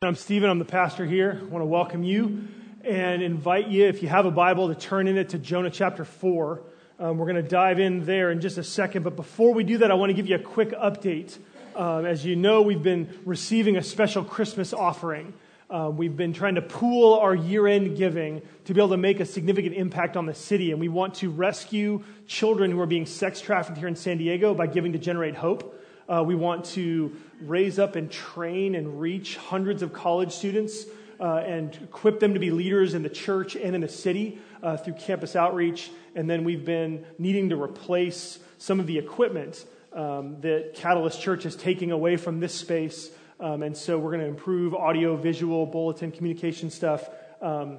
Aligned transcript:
I'm 0.00 0.14
Stephen. 0.14 0.48
I'm 0.48 0.60
the 0.60 0.64
pastor 0.64 1.04
here. 1.04 1.40
I 1.40 1.44
want 1.46 1.60
to 1.60 1.66
welcome 1.66 2.04
you 2.04 2.46
and 2.84 3.20
invite 3.20 3.66
you, 3.66 3.86
if 3.86 4.00
you 4.00 4.08
have 4.08 4.26
a 4.26 4.30
Bible, 4.30 4.68
to 4.68 4.76
turn 4.76 5.08
in 5.08 5.18
it 5.18 5.30
to 5.30 5.38
Jonah 5.38 5.70
chapter 5.70 6.04
4. 6.04 6.62
Um, 7.00 7.18
we're 7.18 7.26
going 7.26 7.42
to 7.42 7.42
dive 7.42 7.80
in 7.80 8.06
there 8.06 8.30
in 8.30 8.40
just 8.40 8.58
a 8.58 8.62
second. 8.62 9.02
But 9.02 9.16
before 9.16 9.52
we 9.52 9.64
do 9.64 9.78
that, 9.78 9.90
I 9.90 9.94
want 9.94 10.10
to 10.10 10.14
give 10.14 10.28
you 10.28 10.36
a 10.36 10.38
quick 10.38 10.70
update. 10.70 11.36
Um, 11.74 12.06
as 12.06 12.24
you 12.24 12.36
know, 12.36 12.62
we've 12.62 12.80
been 12.80 13.12
receiving 13.24 13.76
a 13.76 13.82
special 13.82 14.22
Christmas 14.22 14.72
offering. 14.72 15.34
Um, 15.68 15.96
we've 15.96 16.16
been 16.16 16.32
trying 16.32 16.54
to 16.54 16.62
pool 16.62 17.14
our 17.14 17.34
year 17.34 17.66
end 17.66 17.96
giving 17.96 18.42
to 18.66 18.74
be 18.74 18.80
able 18.80 18.90
to 18.90 18.96
make 18.96 19.18
a 19.18 19.26
significant 19.26 19.74
impact 19.74 20.16
on 20.16 20.26
the 20.26 20.34
city. 20.34 20.70
And 20.70 20.78
we 20.78 20.86
want 20.86 21.14
to 21.14 21.28
rescue 21.28 22.04
children 22.28 22.70
who 22.70 22.78
are 22.78 22.86
being 22.86 23.04
sex 23.04 23.40
trafficked 23.40 23.78
here 23.78 23.88
in 23.88 23.96
San 23.96 24.18
Diego 24.18 24.54
by 24.54 24.68
giving 24.68 24.92
to 24.92 24.98
Generate 25.00 25.34
Hope. 25.34 25.74
Uh, 26.08 26.24
we 26.26 26.34
want 26.34 26.64
to 26.64 27.14
raise 27.42 27.78
up 27.78 27.94
and 27.94 28.10
train 28.10 28.74
and 28.74 29.00
reach 29.00 29.36
hundreds 29.36 29.82
of 29.82 29.92
college 29.92 30.32
students 30.32 30.86
uh, 31.20 31.36
and 31.36 31.74
equip 31.82 32.18
them 32.20 32.34
to 32.34 32.40
be 32.40 32.50
leaders 32.50 32.94
in 32.94 33.02
the 33.02 33.08
church 33.10 33.56
and 33.56 33.74
in 33.74 33.80
the 33.80 33.88
city 33.88 34.38
uh, 34.62 34.76
through 34.76 34.94
campus 34.94 35.36
outreach. 35.36 35.90
And 36.14 36.28
then 36.28 36.44
we've 36.44 36.64
been 36.64 37.04
needing 37.18 37.50
to 37.50 37.60
replace 37.60 38.38
some 38.56 38.80
of 38.80 38.86
the 38.86 38.98
equipment 38.98 39.64
um, 39.92 40.40
that 40.40 40.74
Catalyst 40.74 41.20
Church 41.20 41.44
is 41.44 41.56
taking 41.56 41.90
away 41.92 42.16
from 42.16 42.40
this 42.40 42.54
space. 42.54 43.10
Um, 43.40 43.62
and 43.62 43.76
so 43.76 43.98
we're 43.98 44.10
going 44.12 44.22
to 44.22 44.28
improve 44.28 44.74
audio, 44.74 45.16
visual, 45.16 45.66
bulletin, 45.66 46.10
communication 46.10 46.70
stuff. 46.70 47.08
Um, 47.40 47.78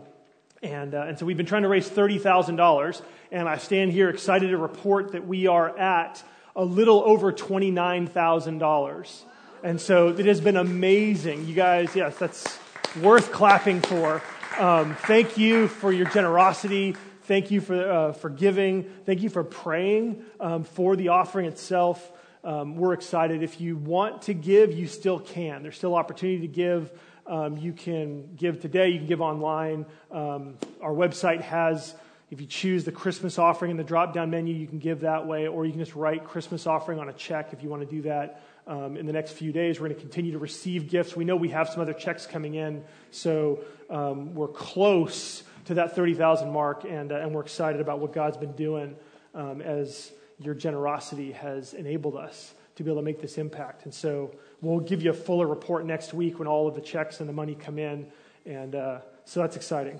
and, 0.62 0.94
uh, 0.94 1.06
and 1.08 1.18
so 1.18 1.26
we've 1.26 1.38
been 1.38 1.46
trying 1.46 1.64
to 1.64 1.70
raise 1.70 1.90
$30,000. 1.90 3.02
And 3.32 3.48
I 3.48 3.58
stand 3.58 3.92
here 3.92 4.09
excited 4.09 4.50
to 4.50 4.58
report 4.58 5.14
that 5.14 5.26
we 5.26 5.48
are 5.48 5.78
at 5.78 6.23
a 6.55 6.63
little 6.63 7.03
over 7.05 7.31
$29,000. 7.31 9.21
And 9.63 9.80
so 9.80 10.09
it 10.09 10.26
has 10.26 10.41
been 10.41 10.58
amazing. 10.58 11.48
You 11.48 11.53
guys, 11.53 11.95
yes, 11.95 12.17
that's 12.17 12.58
worth 13.02 13.31
clapping 13.31 13.81
for. 13.81 14.22
Um, 14.58 14.95
thank 14.95 15.38
you 15.38 15.67
for 15.67 15.91
your 15.91 16.09
generosity. 16.09 16.95
Thank 17.23 17.52
you 17.52 17.61
for, 17.61 17.91
uh, 17.91 18.14
for 18.14 18.30
giving. 18.30 18.83
Thank 19.06 19.22
you 19.22 19.30
for 19.30 19.44
praying 19.44 20.23
um, 20.39 20.64
for 20.64 20.95
the 20.95 21.09
offering 21.09 21.45
itself. 21.45 22.11
Um, 22.44 22.75
we're 22.75 22.94
excited. 22.94 23.44
If 23.44 23.59
you 23.59 23.75
want 23.75 24.23
to 24.23 24.34
give, 24.34 24.72
you 24.73 24.88
still 24.88 25.19
can. 25.19 25.61
There's 25.61 25.78
still 25.78 25.95
opportunity 25.95 26.41
to 26.41 26.47
give. 26.47 26.91
Um, 27.28 27.58
you 27.58 27.73
can 27.73 28.36
give 28.36 28.59
today, 28.59 28.89
you 28.89 28.97
can 28.97 29.08
give 29.08 29.22
online. 29.22 29.86
Um, 30.09 30.58
our 30.81 30.91
website 30.91 31.41
has 31.41 31.94
if 32.31 32.39
you 32.39 32.45
choose 32.45 32.83
the 32.83 32.91
Christmas 32.91 33.39
offering 33.39 33.72
in 33.72 33.77
the 33.77 33.83
drop 33.83 34.13
down 34.13 34.30
menu, 34.30 34.53
you 34.53 34.67
can 34.67 34.77
give 34.77 34.99
that 35.02 35.25
way, 35.25 35.47
or 35.47 35.66
you 35.66 35.72
can 35.72 35.80
just 35.80 35.95
write 35.95 36.23
Christmas 36.25 36.67
offering 36.67 36.99
on 36.99 37.09
a 37.09 37.13
check 37.13 37.53
if 37.53 37.63
you 37.63 37.69
want 37.69 37.81
to 37.81 37.95
do 37.95 38.03
that. 38.03 38.44
Um, 38.67 38.97
in 38.97 39.08
the 39.08 39.13
next 39.13 39.31
few 39.31 39.52
days, 39.52 39.80
we're 39.80 39.88
going 39.88 39.95
to 39.95 40.02
continue 40.02 40.31
to 40.33 40.38
receive 40.38 40.89
gifts. 40.89 41.16
We 41.16 41.25
know 41.25 41.35
we 41.35 41.50
have 41.50 41.69
some 41.69 41.81
other 41.81 41.94
checks 41.94 42.27
coming 42.27 42.53
in, 42.53 42.83
so 43.09 43.61
um, 43.89 44.35
we're 44.35 44.47
close 44.47 45.41
to 45.66 45.73
that 45.75 45.95
30,000 45.95 46.52
mark, 46.52 46.85
and, 46.88 47.11
uh, 47.11 47.16
and 47.16 47.33
we're 47.33 47.41
excited 47.41 47.81
about 47.81 47.97
what 47.97 48.13
God's 48.13 48.38
been 48.38 48.52
doing 48.52 48.95
um, 49.33 49.61
as 49.61 50.11
your 50.39 50.53
generosity 50.53 51.31
has 51.31 51.73
enabled 51.73 52.16
us 52.16 52.53
to 52.75 52.83
be 52.83 52.91
able 52.91 53.02
to 53.02 53.05
make 53.05 53.19
this 53.19 53.39
impact. 53.39 53.85
And 53.85 53.94
so 53.94 54.35
we'll 54.61 54.80
give 54.80 55.02
you 55.02 55.09
a 55.09 55.13
fuller 55.13 55.47
report 55.47 55.83
next 55.83 56.13
week 56.13 56.38
when 56.38 56.47
all 56.47 56.67
of 56.67 56.75
the 56.75 56.81
checks 56.81 57.22
and 57.22 57.27
the 57.27 57.33
money 57.33 57.55
come 57.55 57.80
in, 57.80 58.11
and 58.45 58.75
uh, 58.75 59.00
so 59.25 59.39
that's 59.39 59.55
exciting. 59.55 60.00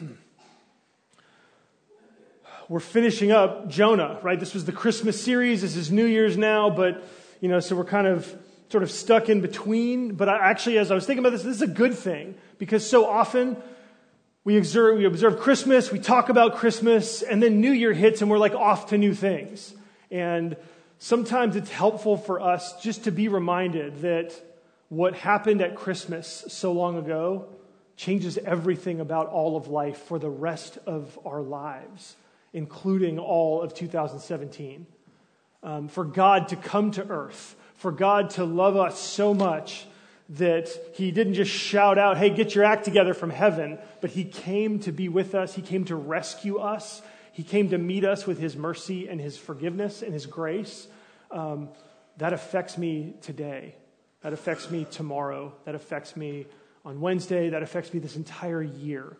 we're 2.70 2.78
finishing 2.78 3.32
up 3.32 3.68
Jonah, 3.68 4.20
right? 4.22 4.38
This 4.38 4.54
was 4.54 4.64
the 4.64 4.70
Christmas 4.70 5.20
series. 5.20 5.62
This 5.62 5.74
is 5.74 5.90
New 5.90 6.06
Year's 6.06 6.36
now, 6.36 6.70
but, 6.70 7.02
you 7.40 7.48
know, 7.48 7.58
so 7.58 7.74
we're 7.74 7.84
kind 7.84 8.06
of 8.06 8.32
sort 8.68 8.84
of 8.84 8.92
stuck 8.92 9.28
in 9.28 9.40
between. 9.40 10.14
But 10.14 10.28
I, 10.28 10.38
actually, 10.48 10.78
as 10.78 10.92
I 10.92 10.94
was 10.94 11.04
thinking 11.04 11.18
about 11.18 11.32
this, 11.32 11.42
this 11.42 11.56
is 11.56 11.62
a 11.62 11.66
good 11.66 11.94
thing 11.94 12.36
because 12.58 12.88
so 12.88 13.06
often 13.06 13.56
we 14.44 14.56
observe, 14.56 14.98
we 14.98 15.04
observe 15.04 15.40
Christmas, 15.40 15.90
we 15.90 15.98
talk 15.98 16.28
about 16.28 16.54
Christmas, 16.54 17.22
and 17.22 17.42
then 17.42 17.60
New 17.60 17.72
Year 17.72 17.92
hits 17.92 18.22
and 18.22 18.30
we're 18.30 18.38
like 18.38 18.54
off 18.54 18.90
to 18.90 18.98
new 18.98 19.14
things. 19.14 19.74
And 20.12 20.56
sometimes 21.00 21.56
it's 21.56 21.72
helpful 21.72 22.16
for 22.16 22.40
us 22.40 22.80
just 22.80 23.02
to 23.02 23.10
be 23.10 23.26
reminded 23.26 24.02
that 24.02 24.32
what 24.90 25.16
happened 25.16 25.60
at 25.60 25.74
Christmas 25.74 26.44
so 26.46 26.70
long 26.70 26.98
ago 26.98 27.48
changes 27.96 28.38
everything 28.38 29.00
about 29.00 29.26
all 29.26 29.56
of 29.56 29.66
life 29.66 29.98
for 30.02 30.20
the 30.20 30.30
rest 30.30 30.78
of 30.86 31.18
our 31.24 31.42
lives 31.42 32.14
including 32.52 33.18
all 33.18 33.62
of 33.62 33.74
2017. 33.74 34.86
Um, 35.62 35.88
for 35.88 36.04
God 36.04 36.48
to 36.48 36.56
come 36.56 36.90
to 36.92 37.06
earth, 37.06 37.54
for 37.74 37.92
God 37.92 38.30
to 38.30 38.44
love 38.44 38.76
us 38.76 38.98
so 38.98 39.34
much 39.34 39.86
that 40.30 40.68
He 40.94 41.10
didn't 41.10 41.34
just 41.34 41.50
shout 41.50 41.98
out, 41.98 42.16
hey, 42.16 42.30
get 42.30 42.54
your 42.54 42.64
act 42.64 42.84
together 42.84 43.14
from 43.14 43.30
heaven, 43.30 43.78
but 44.00 44.10
He 44.10 44.24
came 44.24 44.78
to 44.80 44.92
be 44.92 45.08
with 45.08 45.34
us. 45.34 45.54
He 45.54 45.62
came 45.62 45.84
to 45.86 45.96
rescue 45.96 46.58
us. 46.58 47.02
He 47.32 47.42
came 47.42 47.70
to 47.70 47.78
meet 47.78 48.04
us 48.04 48.26
with 48.26 48.38
His 48.38 48.56
mercy 48.56 49.08
and 49.08 49.20
His 49.20 49.36
forgiveness 49.36 50.02
and 50.02 50.12
His 50.12 50.26
grace. 50.26 50.86
Um, 51.30 51.68
that 52.16 52.32
affects 52.32 52.78
me 52.78 53.14
today. 53.22 53.74
That 54.22 54.32
affects 54.32 54.70
me 54.70 54.86
tomorrow. 54.90 55.52
That 55.64 55.74
affects 55.74 56.16
me 56.16 56.46
on 56.84 57.00
Wednesday. 57.00 57.50
That 57.50 57.62
affects 57.62 57.92
me 57.92 58.00
this 58.00 58.16
entire 58.16 58.62
year. 58.62 59.16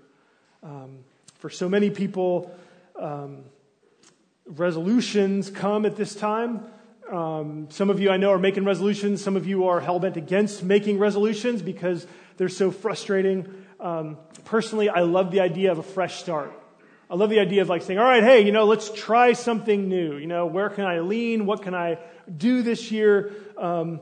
Um, 0.62 0.98
for 1.38 1.48
so 1.48 1.68
many 1.68 1.91
people, 1.91 2.54
um, 3.00 3.44
resolutions 4.47 5.50
come 5.50 5.87
at 5.87 5.97
this 5.97 6.15
time. 6.15 6.65
Um, 7.11 7.69
some 7.71 7.91
of 7.91 7.99
you 7.99 8.11
I 8.11 8.19
know 8.19 8.31
are 8.31 8.38
making 8.38 8.65
resolutions. 8.65 9.22
Some 9.22 9.37
of 9.37 9.47
you 9.47 9.66
are 9.66 9.81
hell 9.81 9.99
bent 9.99 10.16
against 10.16 10.62
making 10.62 10.99
resolutions 10.99 11.62
because 11.62 12.06
they're 12.37 12.49
so 12.49 12.71
frustrating. 12.71 13.65
Um, 13.81 14.19
personally, 14.44 14.89
I 14.89 15.00
love 15.00 15.31
the 15.31 15.41
idea 15.41 15.72
of 15.72 15.78
a 15.78 15.83
fresh 15.83 16.21
start. 16.21 16.53
I 17.10 17.16
love 17.16 17.31
the 17.31 17.41
idea 17.41 17.62
of 17.62 17.69
like 17.69 17.83
saying, 17.83 17.99
all 17.99 18.05
right, 18.05 18.22
hey, 18.22 18.43
you 18.43 18.53
know, 18.53 18.66
let's 18.66 18.91
try 18.93 19.33
something 19.33 19.89
new. 19.89 20.16
You 20.16 20.28
know, 20.28 20.47
where 20.47 20.69
can 20.69 20.84
I 20.84 21.00
lean? 21.00 21.47
What 21.47 21.62
can 21.62 21.75
I 21.75 21.99
do 22.37 22.62
this 22.62 22.93
year? 22.93 23.33
Um, 23.59 24.00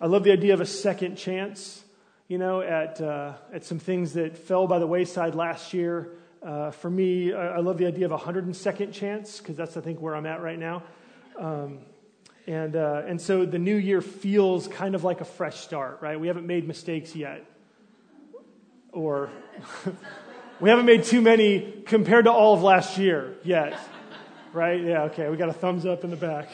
I 0.00 0.06
love 0.06 0.24
the 0.24 0.32
idea 0.32 0.52
of 0.52 0.60
a 0.60 0.66
second 0.66 1.16
chance, 1.16 1.82
you 2.28 2.36
know, 2.36 2.60
at, 2.60 3.00
uh, 3.00 3.34
at 3.54 3.64
some 3.64 3.78
things 3.78 4.14
that 4.14 4.36
fell 4.36 4.66
by 4.66 4.78
the 4.80 4.86
wayside 4.86 5.34
last 5.34 5.72
year. 5.72 6.10
Uh, 6.44 6.72
for 6.72 6.90
me, 6.90 7.32
I, 7.32 7.56
I, 7.56 7.58
love 7.60 7.78
the 7.78 7.86
idea 7.86 8.04
of 8.04 8.10
a 8.10 8.18
102nd 8.18 8.92
chance 8.92 9.38
because 9.38 9.56
that's, 9.56 9.76
I 9.76 9.80
think, 9.80 10.00
where 10.00 10.16
I'm 10.16 10.26
at 10.26 10.42
right 10.42 10.58
now. 10.58 10.82
Um, 11.38 11.78
and, 12.48 12.74
uh, 12.74 13.02
and 13.06 13.20
so 13.20 13.46
the 13.46 13.60
new 13.60 13.76
year 13.76 14.00
feels 14.00 14.66
kind 14.66 14.96
of 14.96 15.04
like 15.04 15.20
a 15.20 15.24
fresh 15.24 15.60
start, 15.60 15.98
right? 16.00 16.18
We 16.18 16.26
haven't 16.26 16.46
made 16.46 16.66
mistakes 16.66 17.14
yet. 17.14 17.44
Or 18.90 19.30
we 20.60 20.68
haven't 20.68 20.86
made 20.86 21.04
too 21.04 21.20
many 21.20 21.82
compared 21.86 22.24
to 22.24 22.32
all 22.32 22.54
of 22.54 22.62
last 22.62 22.98
year 22.98 23.36
yet, 23.44 23.78
right? 24.52 24.82
Yeah, 24.82 25.04
okay, 25.04 25.28
we 25.28 25.36
got 25.36 25.48
a 25.48 25.52
thumbs 25.52 25.86
up 25.86 26.02
in 26.02 26.10
the 26.10 26.16
back. 26.16 26.48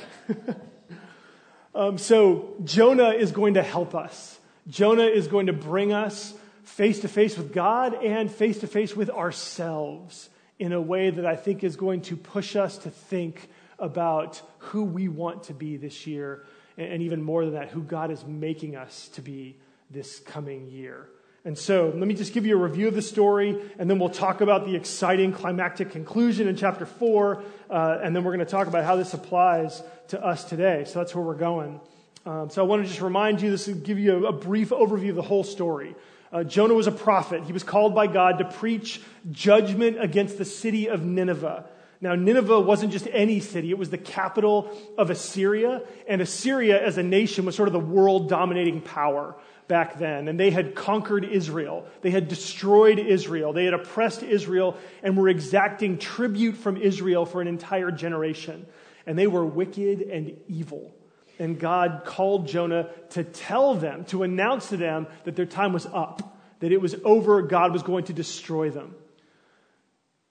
um, 1.74 1.96
so 1.96 2.56
Jonah 2.62 3.10
is 3.10 3.32
going 3.32 3.54
to 3.54 3.62
help 3.62 3.94
us. 3.94 4.38
Jonah 4.68 5.06
is 5.06 5.28
going 5.28 5.46
to 5.46 5.54
bring 5.54 5.94
us 5.94 6.34
face 6.68 7.00
to 7.00 7.08
face 7.08 7.36
with 7.36 7.52
God 7.52 7.94
and 7.94 8.30
face 8.30 8.58
to 8.58 8.66
face 8.66 8.94
with 8.94 9.10
ourselves 9.10 10.28
in 10.58 10.72
a 10.72 10.80
way 10.80 11.10
that 11.10 11.24
I 11.24 11.34
think 11.34 11.64
is 11.64 11.76
going 11.76 12.02
to 12.02 12.16
push 12.16 12.56
us 12.56 12.78
to 12.78 12.90
think 12.90 13.48
about 13.78 14.42
who 14.58 14.84
we 14.84 15.08
want 15.08 15.44
to 15.44 15.54
be 15.54 15.76
this 15.76 16.06
year, 16.06 16.44
and 16.76 17.02
even 17.02 17.22
more 17.22 17.44
than 17.44 17.54
that, 17.54 17.70
who 17.70 17.82
God 17.82 18.10
is 18.10 18.24
making 18.24 18.76
us 18.76 19.08
to 19.14 19.22
be 19.22 19.56
this 19.90 20.20
coming 20.20 20.68
year. 20.68 21.08
And 21.44 21.56
so, 21.56 21.92
let 21.94 22.06
me 22.06 22.14
just 22.14 22.34
give 22.34 22.44
you 22.44 22.58
a 22.58 22.62
review 22.62 22.88
of 22.88 22.94
the 22.94 23.02
story, 23.02 23.58
and 23.78 23.88
then 23.88 23.98
we'll 23.98 24.10
talk 24.10 24.40
about 24.40 24.66
the 24.66 24.74
exciting 24.74 25.32
climactic 25.32 25.90
conclusion 25.90 26.48
in 26.48 26.56
chapter 26.56 26.84
4, 26.84 27.42
uh, 27.70 27.98
and 28.02 28.14
then 28.14 28.24
we're 28.24 28.34
going 28.34 28.44
to 28.44 28.50
talk 28.50 28.66
about 28.66 28.84
how 28.84 28.96
this 28.96 29.14
applies 29.14 29.82
to 30.08 30.22
us 30.22 30.44
today. 30.44 30.84
So, 30.86 30.98
that's 30.98 31.14
where 31.14 31.24
we're 31.24 31.34
going. 31.34 31.80
Um, 32.26 32.50
so, 32.50 32.62
I 32.62 32.66
want 32.66 32.82
to 32.82 32.88
just 32.88 33.00
remind 33.00 33.40
you, 33.40 33.50
this 33.50 33.68
will 33.68 33.76
give 33.76 33.98
you 33.98 34.26
a, 34.26 34.30
a 34.30 34.32
brief 34.32 34.70
overview 34.70 35.10
of 35.10 35.16
the 35.16 35.22
whole 35.22 35.44
story. 35.44 35.94
Uh, 36.32 36.44
Jonah 36.44 36.74
was 36.74 36.86
a 36.86 36.92
prophet. 36.92 37.44
He 37.44 37.52
was 37.52 37.62
called 37.62 37.94
by 37.94 38.06
God 38.06 38.38
to 38.38 38.44
preach 38.44 39.00
judgment 39.30 40.02
against 40.02 40.38
the 40.38 40.44
city 40.44 40.88
of 40.88 41.04
Nineveh. 41.04 41.64
Now, 42.00 42.14
Nineveh 42.14 42.60
wasn't 42.60 42.92
just 42.92 43.08
any 43.10 43.40
city, 43.40 43.70
it 43.70 43.78
was 43.78 43.90
the 43.90 43.98
capital 43.98 44.70
of 44.96 45.10
Assyria. 45.10 45.82
And 46.06 46.20
Assyria, 46.20 46.84
as 46.84 46.96
a 46.96 47.02
nation, 47.02 47.44
was 47.44 47.56
sort 47.56 47.68
of 47.68 47.72
the 47.72 47.80
world 47.80 48.28
dominating 48.28 48.80
power 48.80 49.34
back 49.66 49.98
then. 49.98 50.28
And 50.28 50.38
they 50.38 50.50
had 50.50 50.74
conquered 50.74 51.24
Israel, 51.24 51.86
they 52.02 52.10
had 52.10 52.28
destroyed 52.28 52.98
Israel, 52.98 53.52
they 53.52 53.64
had 53.64 53.74
oppressed 53.74 54.22
Israel, 54.22 54.76
and 55.02 55.16
were 55.16 55.28
exacting 55.28 55.98
tribute 55.98 56.56
from 56.56 56.76
Israel 56.76 57.26
for 57.26 57.40
an 57.40 57.48
entire 57.48 57.90
generation. 57.90 58.66
And 59.06 59.18
they 59.18 59.26
were 59.26 59.44
wicked 59.44 60.02
and 60.02 60.38
evil. 60.46 60.94
And 61.38 61.58
God 61.58 62.02
called 62.04 62.48
Jonah 62.48 62.88
to 63.10 63.24
tell 63.24 63.74
them, 63.74 64.04
to 64.06 64.22
announce 64.22 64.70
to 64.70 64.76
them 64.76 65.06
that 65.24 65.36
their 65.36 65.46
time 65.46 65.72
was 65.72 65.86
up, 65.86 66.36
that 66.60 66.72
it 66.72 66.80
was 66.80 66.96
over, 67.04 67.42
God 67.42 67.72
was 67.72 67.82
going 67.82 68.04
to 68.06 68.12
destroy 68.12 68.70
them. 68.70 68.94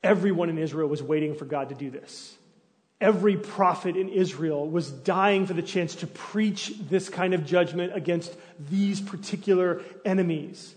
Everyone 0.03 0.49
in 0.49 0.57
Israel 0.57 0.87
was 0.87 1.01
waiting 1.01 1.35
for 1.35 1.45
God 1.45 1.69
to 1.69 1.75
do 1.75 1.89
this. 1.89 2.35
Every 2.99 3.37
prophet 3.37 3.95
in 3.95 4.09
Israel 4.09 4.67
was 4.67 4.89
dying 4.89 5.45
for 5.45 5.53
the 5.53 5.61
chance 5.61 5.95
to 5.95 6.07
preach 6.07 6.73
this 6.89 7.09
kind 7.09 7.33
of 7.33 7.45
judgment 7.45 7.95
against 7.95 8.35
these 8.59 8.99
particular 8.99 9.81
enemies. 10.03 10.73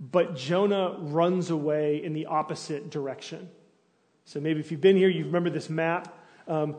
But 0.00 0.36
Jonah 0.36 0.96
runs 0.98 1.50
away 1.50 2.02
in 2.02 2.14
the 2.14 2.26
opposite 2.26 2.90
direction. 2.90 3.48
So 4.24 4.40
maybe 4.40 4.60
if 4.60 4.70
you've 4.70 4.80
been 4.80 4.96
here, 4.96 5.08
you 5.08 5.24
remember 5.24 5.50
this 5.50 5.68
map. 5.68 6.14
Um, 6.46 6.76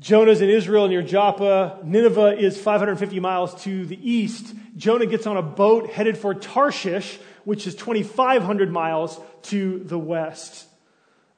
Jonah's 0.00 0.40
in 0.40 0.48
Israel 0.48 0.88
near 0.88 1.02
Joppa. 1.02 1.78
Nineveh 1.84 2.38
is 2.38 2.58
550 2.58 3.20
miles 3.20 3.62
to 3.64 3.84
the 3.84 4.10
east. 4.10 4.54
Jonah 4.74 5.04
gets 5.04 5.26
on 5.26 5.36
a 5.36 5.42
boat 5.42 5.90
headed 5.90 6.16
for 6.16 6.34
Tarshish, 6.34 7.18
which 7.44 7.66
is 7.66 7.74
2,500 7.74 8.72
miles 8.72 9.20
to 9.42 9.78
the 9.80 9.98
west. 9.98 10.66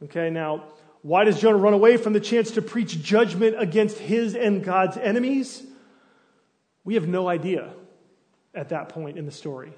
Okay, 0.05 0.31
now, 0.31 0.65
why 1.03 1.25
does 1.25 1.41
Jonah 1.41 1.57
run 1.57 1.75
away 1.75 1.97
from 1.97 2.13
the 2.13 2.21
chance 2.21 2.53
to 2.53 2.63
preach 2.63 3.03
judgment 3.03 3.57
against 3.59 3.99
his 3.99 4.37
and 4.37 4.63
God's 4.63 4.97
enemies? 4.97 5.61
We 6.85 6.95
have 6.95 7.09
no 7.09 7.29
idea 7.29 7.73
at 8.55 8.69
that 8.69 8.91
point 8.91 9.19
in 9.19 9.27
the 9.27 9.33
story. 9.33 9.73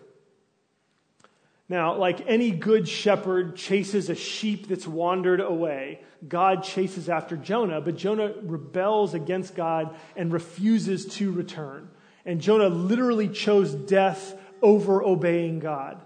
Now, 1.69 1.97
like 1.97 2.25
any 2.27 2.51
good 2.51 2.87
shepherd 2.87 3.57
chases 3.57 4.11
a 4.11 4.15
sheep 4.15 4.69
that's 4.69 4.87
wandered 4.87 5.41
away, 5.41 6.01
God 6.27 6.63
chases 6.63 7.09
after 7.09 7.37
Jonah, 7.37 7.81
but 7.81 7.97
Jonah 7.97 8.35
rebels 8.43 9.15
against 9.15 9.55
God 9.55 9.97
and 10.15 10.33
refuses 10.33 11.07
to 11.17 11.33
return. 11.33 11.89
And 12.27 12.41
Jonah 12.41 12.69
literally 12.69 13.29
chose 13.29 13.75
death 13.75 14.35
over 14.63 15.03
obeying 15.03 15.59
God. 15.59 16.01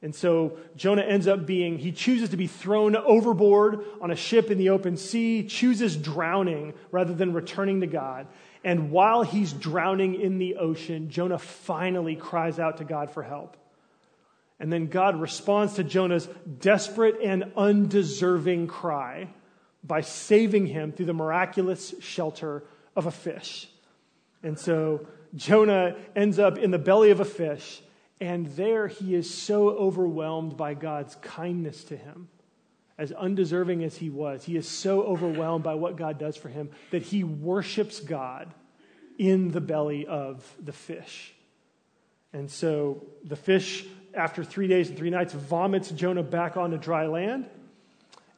And 0.00 0.14
so 0.14 0.58
Jonah 0.76 1.02
ends 1.02 1.26
up 1.26 1.46
being, 1.46 1.78
he 1.78 1.90
chooses 1.90 2.28
to 2.30 2.36
be 2.36 2.46
thrown 2.46 2.94
overboard 2.94 3.82
on 4.02 4.10
a 4.10 4.16
ship 4.16 4.50
in 4.50 4.58
the 4.58 4.68
open 4.68 4.98
sea, 4.98 5.44
chooses 5.46 5.96
drowning 5.96 6.74
rather 6.90 7.14
than 7.14 7.32
returning 7.32 7.80
to 7.80 7.86
God. 7.86 8.26
And 8.62 8.90
while 8.90 9.22
he's 9.22 9.52
drowning 9.52 10.20
in 10.20 10.38
the 10.38 10.56
ocean, 10.56 11.08
Jonah 11.08 11.38
finally 11.38 12.16
cries 12.16 12.58
out 12.58 12.78
to 12.78 12.84
God 12.84 13.10
for 13.10 13.22
help. 13.22 13.56
And 14.64 14.72
then 14.72 14.86
God 14.86 15.20
responds 15.20 15.74
to 15.74 15.84
Jonah's 15.84 16.26
desperate 16.58 17.16
and 17.22 17.52
undeserving 17.54 18.66
cry 18.66 19.28
by 19.82 20.00
saving 20.00 20.64
him 20.64 20.90
through 20.90 21.04
the 21.04 21.12
miraculous 21.12 21.94
shelter 22.00 22.64
of 22.96 23.04
a 23.04 23.10
fish. 23.10 23.68
And 24.42 24.58
so 24.58 25.06
Jonah 25.34 25.96
ends 26.16 26.38
up 26.38 26.56
in 26.56 26.70
the 26.70 26.78
belly 26.78 27.10
of 27.10 27.20
a 27.20 27.26
fish, 27.26 27.82
and 28.22 28.46
there 28.56 28.88
he 28.88 29.14
is 29.14 29.28
so 29.28 29.68
overwhelmed 29.68 30.56
by 30.56 30.72
God's 30.72 31.14
kindness 31.16 31.84
to 31.84 31.96
him. 31.98 32.28
As 32.96 33.12
undeserving 33.12 33.84
as 33.84 33.98
he 33.98 34.08
was, 34.08 34.44
he 34.44 34.56
is 34.56 34.66
so 34.66 35.02
overwhelmed 35.02 35.62
by 35.62 35.74
what 35.74 35.96
God 35.96 36.18
does 36.18 36.38
for 36.38 36.48
him 36.48 36.70
that 36.90 37.02
he 37.02 37.22
worships 37.22 38.00
God 38.00 38.54
in 39.18 39.50
the 39.50 39.60
belly 39.60 40.06
of 40.06 40.42
the 40.58 40.72
fish. 40.72 41.34
And 42.32 42.50
so 42.50 43.04
the 43.22 43.36
fish 43.36 43.84
after 44.14 44.44
three 44.44 44.66
days 44.66 44.88
and 44.88 44.98
three 44.98 45.10
nights, 45.10 45.32
vomits 45.32 45.90
Jonah 45.90 46.22
back 46.22 46.56
onto 46.56 46.78
dry 46.78 47.06
land. 47.06 47.48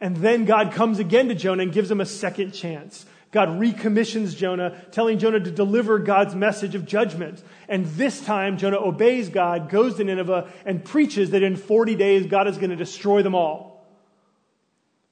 And 0.01 0.17
then 0.17 0.45
God 0.45 0.73
comes 0.73 0.99
again 0.99 1.29
to 1.29 1.35
Jonah 1.35 1.63
and 1.63 1.73
gives 1.73 1.91
him 1.91 2.01
a 2.01 2.07
second 2.07 2.53
chance. 2.53 3.07
God 3.33 3.59
recommissions 3.59 4.35
Jonah, 4.35 4.81
telling 4.93 5.19
Jonah 5.19 5.41
to 5.41 5.51
deliver 5.51 5.99
God's 5.99 6.35
message 6.35 6.75
of 6.75 6.87
judgment. 6.87 7.43
And 7.69 7.87
this 7.87 8.21
time, 8.21 8.57
Jonah 8.57 8.79
obeys 8.79 9.29
God, 9.29 9.69
goes 9.69 9.97
to 9.97 10.05
Nineveh, 10.05 10.51
and 10.65 10.85
preaches 10.85 11.31
that 11.31 11.43
in 11.43 11.57
40 11.57 11.97
days, 11.97 12.27
God 12.27 12.49
is 12.49 12.57
going 12.57 12.71
to 12.71 12.77
destroy 12.77 13.23
them 13.23 13.35
all. 13.35 13.87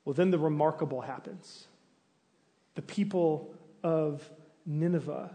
Well, 0.05 0.15
then 0.15 0.31
the 0.31 0.39
remarkable 0.39 1.01
happens. 1.01 1.67
The 2.75 2.83
people 2.83 3.55
of 3.83 4.29
Nineveh 4.67 5.31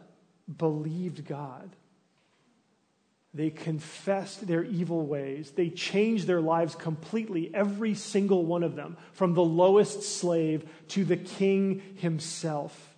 believed 0.58 1.26
God. 1.26 1.70
They 3.34 3.52
confessed 3.52 4.48
their 4.48 4.64
evil 4.64 5.06
ways. 5.06 5.52
They 5.52 5.70
changed 5.70 6.26
their 6.26 6.42
lives 6.42 6.74
completely, 6.74 7.52
every 7.54 7.94
single 7.94 8.44
one 8.44 8.64
of 8.64 8.76
them, 8.76 8.98
from 9.14 9.36
the 9.36 9.44
lowest 9.44 10.02
slave 10.02 10.68
to 10.90 11.06
the 11.06 11.18
king 11.18 11.82
himself. 11.98 12.96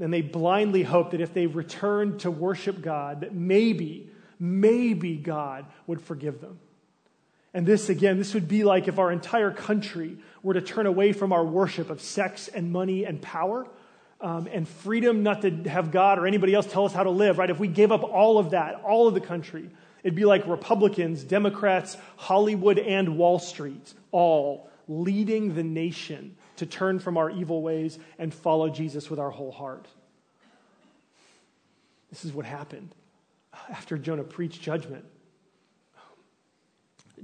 And 0.00 0.12
they 0.12 0.22
blindly 0.22 0.84
hoped 0.84 1.10
that 1.10 1.20
if 1.20 1.34
they 1.34 1.46
returned 1.46 2.20
to 2.20 2.30
worship 2.30 2.80
God, 2.80 3.20
that 3.20 3.34
maybe, 3.34 4.10
maybe 4.38 5.16
God 5.16 5.66
would 5.86 6.00
forgive 6.00 6.40
them. 6.40 6.58
And 7.52 7.66
this, 7.66 7.88
again, 7.88 8.18
this 8.18 8.34
would 8.34 8.48
be 8.48 8.64
like 8.64 8.88
if 8.88 8.98
our 8.98 9.10
entire 9.10 9.50
country 9.50 10.16
were 10.42 10.54
to 10.54 10.60
turn 10.60 10.86
away 10.86 11.12
from 11.12 11.32
our 11.32 11.44
worship 11.44 11.90
of 11.90 12.00
sex 12.00 12.48
and 12.48 12.70
money 12.70 13.04
and 13.04 13.20
power 13.20 13.66
um, 14.20 14.48
and 14.50 14.68
freedom 14.68 15.22
not 15.22 15.42
to 15.42 15.50
have 15.68 15.90
God 15.90 16.18
or 16.18 16.26
anybody 16.26 16.54
else 16.54 16.66
tell 16.66 16.84
us 16.84 16.92
how 16.92 17.04
to 17.04 17.10
live, 17.10 17.38
right? 17.38 17.50
If 17.50 17.58
we 17.58 17.68
gave 17.68 17.92
up 17.92 18.02
all 18.02 18.38
of 18.38 18.50
that, 18.50 18.82
all 18.84 19.06
of 19.06 19.14
the 19.14 19.20
country, 19.20 19.70
it'd 20.02 20.16
be 20.16 20.24
like 20.24 20.46
Republicans, 20.46 21.22
Democrats, 21.22 21.96
Hollywood, 22.16 22.78
and 22.78 23.16
Wall 23.16 23.38
Street, 23.38 23.94
all 24.10 24.68
leading 24.88 25.54
the 25.54 25.62
nation 25.62 26.36
to 26.56 26.66
turn 26.66 26.98
from 26.98 27.16
our 27.16 27.30
evil 27.30 27.62
ways 27.62 27.98
and 28.18 28.34
follow 28.34 28.68
Jesus 28.68 29.08
with 29.08 29.20
our 29.20 29.30
whole 29.30 29.52
heart. 29.52 29.86
This 32.10 32.24
is 32.24 32.32
what 32.32 32.46
happened 32.46 32.94
after 33.70 33.98
Jonah 33.98 34.24
preached 34.24 34.60
judgment. 34.62 35.04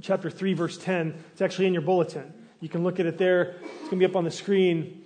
Chapter 0.00 0.31
3, 0.31 0.55
verse 0.55 0.76
10, 0.79 1.14
it's 1.32 1.40
actually 1.40 1.67
in 1.67 1.73
your 1.73 1.82
bulletin. 1.82 2.32
You 2.61 2.69
can 2.69 2.82
look 2.82 3.00
at 3.00 3.06
it 3.06 3.19
there. 3.19 3.56
It's 3.62 3.88
going 3.88 3.90
to 3.90 3.97
be 3.97 4.05
up 4.05 4.17
on 4.17 4.25
the 4.25 4.31
screen 4.31 5.04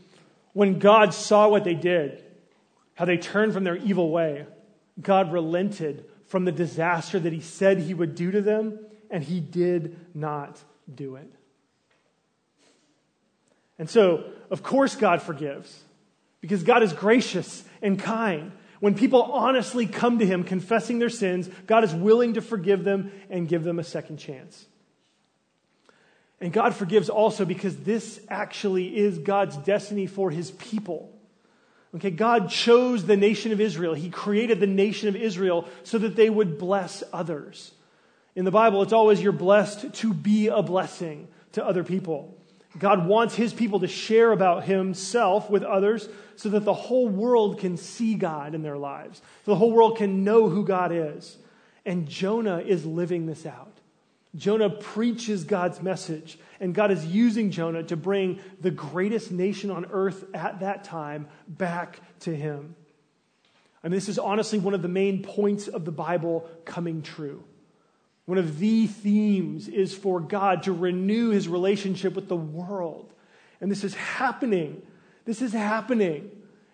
when 0.52 0.78
God 0.78 1.14
saw 1.14 1.48
what 1.48 1.64
they 1.64 1.74
did, 1.74 2.22
how 2.94 3.04
they 3.04 3.16
turned 3.16 3.52
from 3.52 3.64
their 3.64 3.76
evil 3.76 4.10
way, 4.10 4.46
God 5.00 5.32
relented 5.32 6.04
from 6.26 6.44
the 6.44 6.52
disaster 6.52 7.18
that 7.18 7.32
he 7.32 7.40
said 7.40 7.78
he 7.78 7.94
would 7.94 8.14
do 8.14 8.30
to 8.30 8.42
them, 8.42 8.78
and 9.10 9.22
he 9.24 9.40
did 9.40 9.96
not 10.14 10.62
do 10.92 11.16
it. 11.16 11.32
And 13.78 13.88
so, 13.88 14.24
of 14.50 14.62
course, 14.62 14.96
God 14.96 15.22
forgives 15.22 15.84
because 16.40 16.62
God 16.62 16.82
is 16.82 16.92
gracious 16.92 17.64
and 17.80 17.98
kind. 17.98 18.52
When 18.80 18.94
people 18.94 19.22
honestly 19.22 19.86
come 19.86 20.18
to 20.18 20.26
him 20.26 20.44
confessing 20.44 20.98
their 20.98 21.08
sins, 21.08 21.48
God 21.66 21.84
is 21.84 21.94
willing 21.94 22.34
to 22.34 22.40
forgive 22.40 22.84
them 22.84 23.12
and 23.30 23.48
give 23.48 23.64
them 23.64 23.78
a 23.78 23.84
second 23.84 24.18
chance. 24.18 24.66
And 26.40 26.52
God 26.52 26.74
forgives 26.74 27.08
also 27.08 27.44
because 27.44 27.76
this 27.78 28.20
actually 28.28 28.96
is 28.96 29.18
God's 29.18 29.56
destiny 29.56 30.06
for 30.06 30.30
his 30.30 30.50
people. 30.52 31.12
Okay, 31.94 32.10
God 32.10 32.50
chose 32.50 33.06
the 33.06 33.16
nation 33.16 33.50
of 33.50 33.60
Israel. 33.60 33.94
He 33.94 34.10
created 34.10 34.60
the 34.60 34.66
nation 34.66 35.08
of 35.08 35.16
Israel 35.16 35.66
so 35.82 35.98
that 35.98 36.16
they 36.16 36.30
would 36.30 36.58
bless 36.58 37.02
others. 37.12 37.72
In 38.36 38.44
the 38.44 38.50
Bible, 38.50 38.82
it's 38.82 38.92
always 38.92 39.22
you're 39.22 39.32
blessed 39.32 39.92
to 39.94 40.14
be 40.14 40.48
a 40.48 40.62
blessing 40.62 41.28
to 41.52 41.64
other 41.64 41.82
people. 41.82 42.36
God 42.78 43.06
wants 43.06 43.34
his 43.34 43.52
people 43.52 43.80
to 43.80 43.88
share 43.88 44.30
about 44.30 44.64
himself 44.64 45.48
with 45.50 45.62
others 45.62 46.08
so 46.36 46.50
that 46.50 46.64
the 46.64 46.74
whole 46.74 47.08
world 47.08 47.58
can 47.58 47.76
see 47.76 48.14
God 48.14 48.54
in 48.54 48.62
their 48.62 48.76
lives. 48.76 49.20
So 49.44 49.52
the 49.52 49.56
whole 49.56 49.72
world 49.72 49.96
can 49.96 50.22
know 50.22 50.48
who 50.48 50.64
God 50.64 50.92
is. 50.92 51.36
And 51.86 52.06
Jonah 52.06 52.58
is 52.58 52.84
living 52.84 53.26
this 53.26 53.46
out. 53.46 53.77
Jonah 54.36 54.70
preaches 54.70 55.44
God's 55.44 55.82
message, 55.82 56.38
and 56.60 56.74
God 56.74 56.90
is 56.90 57.06
using 57.06 57.50
Jonah 57.50 57.82
to 57.84 57.96
bring 57.96 58.40
the 58.60 58.70
greatest 58.70 59.32
nation 59.32 59.70
on 59.70 59.86
earth 59.90 60.24
at 60.34 60.60
that 60.60 60.84
time 60.84 61.28
back 61.46 62.00
to 62.20 62.34
him. 62.34 62.76
I 63.82 63.88
mean, 63.88 63.94
this 63.94 64.08
is 64.08 64.18
honestly 64.18 64.58
one 64.58 64.74
of 64.74 64.82
the 64.82 64.88
main 64.88 65.22
points 65.22 65.68
of 65.68 65.84
the 65.84 65.92
Bible 65.92 66.48
coming 66.64 67.02
true. 67.02 67.42
One 68.26 68.38
of 68.38 68.58
the 68.58 68.86
themes 68.86 69.68
is 69.68 69.94
for 69.94 70.20
God 70.20 70.64
to 70.64 70.72
renew 70.72 71.30
his 71.30 71.48
relationship 71.48 72.14
with 72.14 72.28
the 72.28 72.36
world. 72.36 73.10
And 73.60 73.70
this 73.70 73.84
is 73.84 73.94
happening. 73.94 74.82
This 75.24 75.40
is 75.40 75.52
happening. 75.52 76.30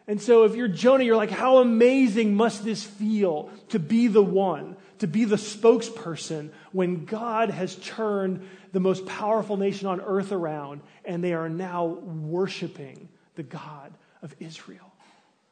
And 0.07 0.21
so, 0.21 0.45
if 0.45 0.55
you're 0.55 0.69
Jonah, 0.69 1.05
you're 1.05 1.17
like, 1.17 1.31
how 1.31 1.59
amazing 1.59 2.35
must 2.35 2.65
this 2.65 2.83
feel 2.83 3.51
to 3.69 3.79
be 3.79 4.09
the 4.09 4.23
one, 4.23 4.77
to 4.99 5.07
be 5.07 5.25
the 5.25 5.37
spokesperson 5.37 6.51
when 6.73 7.05
God 7.05 7.51
has 7.51 7.77
turned 7.77 8.49
the 8.73 8.81
most 8.81 9.07
powerful 9.07 9.57
nation 9.57 9.87
on 9.87 10.01
earth 10.01 10.33
around 10.33 10.81
and 11.05 11.23
they 11.23 11.33
are 11.33 11.49
now 11.49 11.87
worshiping 11.87 13.09
the 13.35 13.43
God 13.43 13.93
of 14.23 14.35
Israel? 14.41 14.93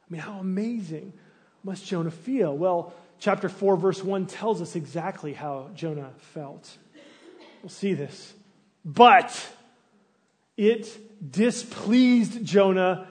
I 0.08 0.12
mean, 0.12 0.20
how 0.20 0.38
amazing 0.38 1.12
must 1.64 1.86
Jonah 1.86 2.10
feel? 2.10 2.56
Well, 2.56 2.92
chapter 3.18 3.48
4, 3.48 3.76
verse 3.76 4.02
1 4.02 4.26
tells 4.26 4.60
us 4.60 4.76
exactly 4.76 5.32
how 5.32 5.70
Jonah 5.74 6.10
felt. 6.34 6.76
We'll 7.62 7.70
see 7.70 7.94
this. 7.94 8.34
But 8.84 9.48
it 10.56 10.98
displeased 11.30 12.44
Jonah 12.44 13.06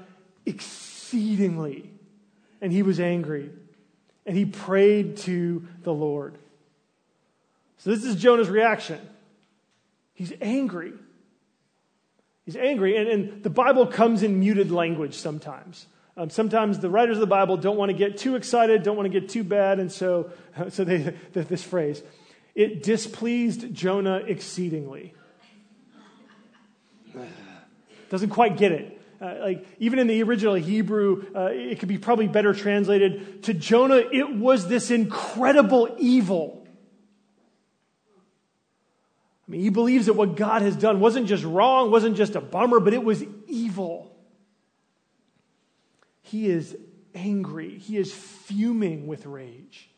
exceedingly. 0.46 1.90
And 2.62 2.72
he 2.72 2.84
was 2.84 3.00
angry. 3.00 3.50
And 4.26 4.38
he 4.38 4.46
prayed 4.46 5.18
to 5.18 5.68
the 5.84 5.94
Lord. 5.94 6.38
So 7.78 7.90
this 7.90 8.04
is 8.04 8.16
Jonah's 8.16 8.50
reaction. 8.50 9.00
He's 10.14 10.34
angry. 10.40 10.94
He's 12.46 12.56
angry. 12.56 12.98
And, 12.98 13.08
and 13.08 13.44
the 13.44 13.50
Bible 13.50 13.88
comes 13.88 14.22
in 14.22 14.40
muted 14.40 14.72
language 14.72 15.16
sometimes. 15.16 15.88
Um, 16.16 16.30
sometimes 16.30 16.78
the 16.80 16.90
writers 16.90 17.18
of 17.18 17.22
the 17.22 17.28
Bible 17.28 17.58
don't 17.58 17.78
want 17.78 17.90
to 17.90 17.98
get 17.98 18.18
too 18.18 18.36
excited, 18.36 18.84
don't 18.84 18.98
want 18.98 19.12
to 19.12 19.20
get 19.20 19.30
too 19.30 19.44
bad, 19.44 19.80
and 19.80 19.92
so, 19.92 20.32
so 20.70 20.84
they, 20.84 20.98
this 21.34 21.64
phrase, 21.64 22.04
it 22.54 22.84
displeased 22.84 23.74
Jonah 23.74 24.18
exceedingly. 24.18 25.16
Doesn't 28.10 28.30
quite 28.30 28.58
get 28.58 28.72
it. 28.72 29.01
Uh, 29.22 29.36
like 29.40 29.68
even 29.78 30.00
in 30.00 30.08
the 30.08 30.24
original 30.24 30.56
Hebrew, 30.56 31.26
uh, 31.36 31.50
it 31.52 31.80
could 31.80 31.90
be 31.90 32.00
probably 32.00 32.28
better 32.28 32.54
translated 32.54 33.44
to 33.44 33.54
Jonah. 33.54 33.98
It 33.98 34.36
was 34.36 34.68
this 34.68 34.90
incredible 34.90 35.96
evil. 36.00 36.66
I 39.48 39.52
mean, 39.52 39.62
he 39.62 39.70
believes 39.70 40.08
that 40.08 40.14
what 40.14 40.36
God 40.36 40.64
has 40.64 40.76
done 40.76 41.00
wasn't 41.00 41.28
just 41.28 41.44
wrong, 41.44 41.92
wasn't 41.92 42.18
just 42.18 42.36
a 42.36 42.42
bummer, 42.42 42.80
but 42.80 42.94
it 42.94 43.04
was 43.04 43.24
evil. 43.48 44.16
He 46.24 46.50
is 46.50 46.76
angry. 47.14 47.78
He 47.78 47.98
is 47.98 48.12
fuming 48.12 49.06
with 49.06 49.28
rage. 49.28 49.90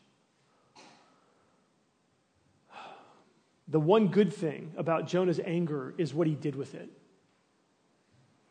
The 3.68 3.80
one 3.80 4.08
good 4.08 4.34
thing 4.34 4.72
about 4.76 5.06
Jonah's 5.06 5.40
anger 5.40 5.94
is 5.96 6.12
what 6.12 6.26
he 6.26 6.34
did 6.34 6.56
with 6.56 6.74
it. 6.74 6.90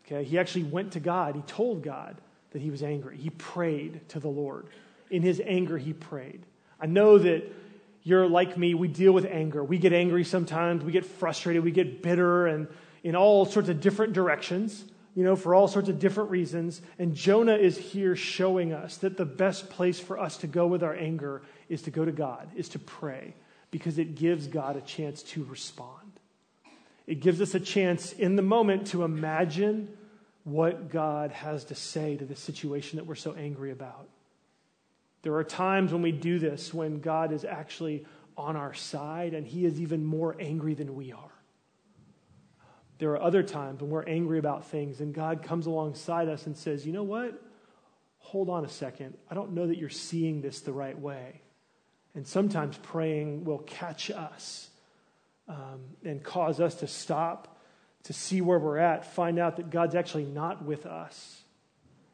Okay, 0.05 0.23
he 0.23 0.37
actually 0.37 0.63
went 0.63 0.93
to 0.93 0.99
God. 0.99 1.35
He 1.35 1.41
told 1.43 1.81
God 1.81 2.19
that 2.51 2.61
he 2.61 2.69
was 2.69 2.83
angry. 2.83 3.17
He 3.17 3.29
prayed 3.29 4.07
to 4.09 4.19
the 4.19 4.27
Lord. 4.27 4.67
In 5.09 5.21
his 5.21 5.41
anger, 5.43 5.77
he 5.77 5.93
prayed. 5.93 6.45
I 6.79 6.87
know 6.87 7.17
that 7.17 7.51
you're 8.03 8.27
like 8.27 8.57
me. 8.57 8.73
We 8.73 8.89
deal 8.89 9.13
with 9.13 9.25
anger. 9.25 9.63
We 9.63 9.77
get 9.77 9.93
angry 9.93 10.23
sometimes. 10.23 10.83
We 10.83 10.91
get 10.91 11.05
frustrated. 11.05 11.63
We 11.63 11.71
get 11.71 12.01
bitter 12.03 12.47
and 12.47 12.67
in 13.03 13.15
all 13.15 13.45
sorts 13.45 13.69
of 13.69 13.81
different 13.81 14.13
directions, 14.13 14.83
you 15.15 15.23
know, 15.23 15.35
for 15.35 15.53
all 15.53 15.67
sorts 15.67 15.89
of 15.89 15.99
different 15.99 16.31
reasons. 16.31 16.81
And 16.99 17.13
Jonah 17.13 17.55
is 17.55 17.77
here 17.77 18.15
showing 18.15 18.73
us 18.73 18.97
that 18.97 19.17
the 19.17 19.25
best 19.25 19.69
place 19.69 19.99
for 19.99 20.19
us 20.19 20.37
to 20.37 20.47
go 20.47 20.67
with 20.67 20.83
our 20.83 20.95
anger 20.95 21.41
is 21.69 21.83
to 21.83 21.91
go 21.91 22.03
to 22.03 22.11
God, 22.11 22.49
is 22.55 22.69
to 22.69 22.79
pray, 22.79 23.35
because 23.71 23.97
it 23.97 24.15
gives 24.15 24.47
God 24.47 24.75
a 24.75 24.81
chance 24.81 25.23
to 25.23 25.43
respond. 25.45 26.02
It 27.05 27.19
gives 27.19 27.41
us 27.41 27.53
a 27.53 27.59
chance 27.59 28.13
in 28.13 28.35
the 28.35 28.41
moment 28.41 28.87
to 28.87 29.03
imagine 29.03 29.89
what 30.43 30.89
God 30.89 31.31
has 31.31 31.65
to 31.65 31.75
say 31.75 32.15
to 32.17 32.25
the 32.25 32.35
situation 32.35 32.97
that 32.97 33.05
we're 33.05 33.15
so 33.15 33.33
angry 33.33 33.71
about. 33.71 34.07
There 35.21 35.35
are 35.35 35.43
times 35.43 35.93
when 35.93 36.01
we 36.01 36.11
do 36.11 36.39
this 36.39 36.73
when 36.73 36.99
God 36.99 37.31
is 37.31 37.45
actually 37.45 38.05
on 38.37 38.55
our 38.55 38.73
side 38.73 39.33
and 39.33 39.47
he 39.47 39.65
is 39.65 39.79
even 39.79 40.05
more 40.05 40.35
angry 40.39 40.73
than 40.73 40.95
we 40.95 41.11
are. 41.11 41.31
There 42.99 43.11
are 43.11 43.21
other 43.21 43.43
times 43.43 43.81
when 43.81 43.89
we're 43.89 44.03
angry 44.03 44.39
about 44.39 44.67
things 44.67 45.01
and 45.01 45.13
God 45.13 45.43
comes 45.43 45.65
alongside 45.65 46.29
us 46.29 46.45
and 46.45 46.55
says, 46.55 46.85
You 46.85 46.93
know 46.93 47.03
what? 47.03 47.41
Hold 48.19 48.49
on 48.49 48.63
a 48.65 48.69
second. 48.69 49.17
I 49.29 49.35
don't 49.35 49.51
know 49.51 49.67
that 49.67 49.77
you're 49.77 49.89
seeing 49.89 50.41
this 50.41 50.61
the 50.61 50.71
right 50.71 50.97
way. 50.97 51.41
And 52.15 52.27
sometimes 52.27 52.77
praying 52.77 53.43
will 53.43 53.59
catch 53.59 54.11
us 54.11 54.69
um, 55.47 55.81
and 56.03 56.23
cause 56.23 56.59
us 56.59 56.75
to 56.75 56.87
stop, 56.87 57.57
to 58.03 58.13
see 58.13 58.41
where 58.41 58.59
we're 58.59 58.77
at, 58.77 59.13
find 59.13 59.39
out 59.39 59.57
that 59.57 59.69
God's 59.69 59.95
actually 59.95 60.25
not 60.25 60.63
with 60.63 60.85
us. 60.85 61.41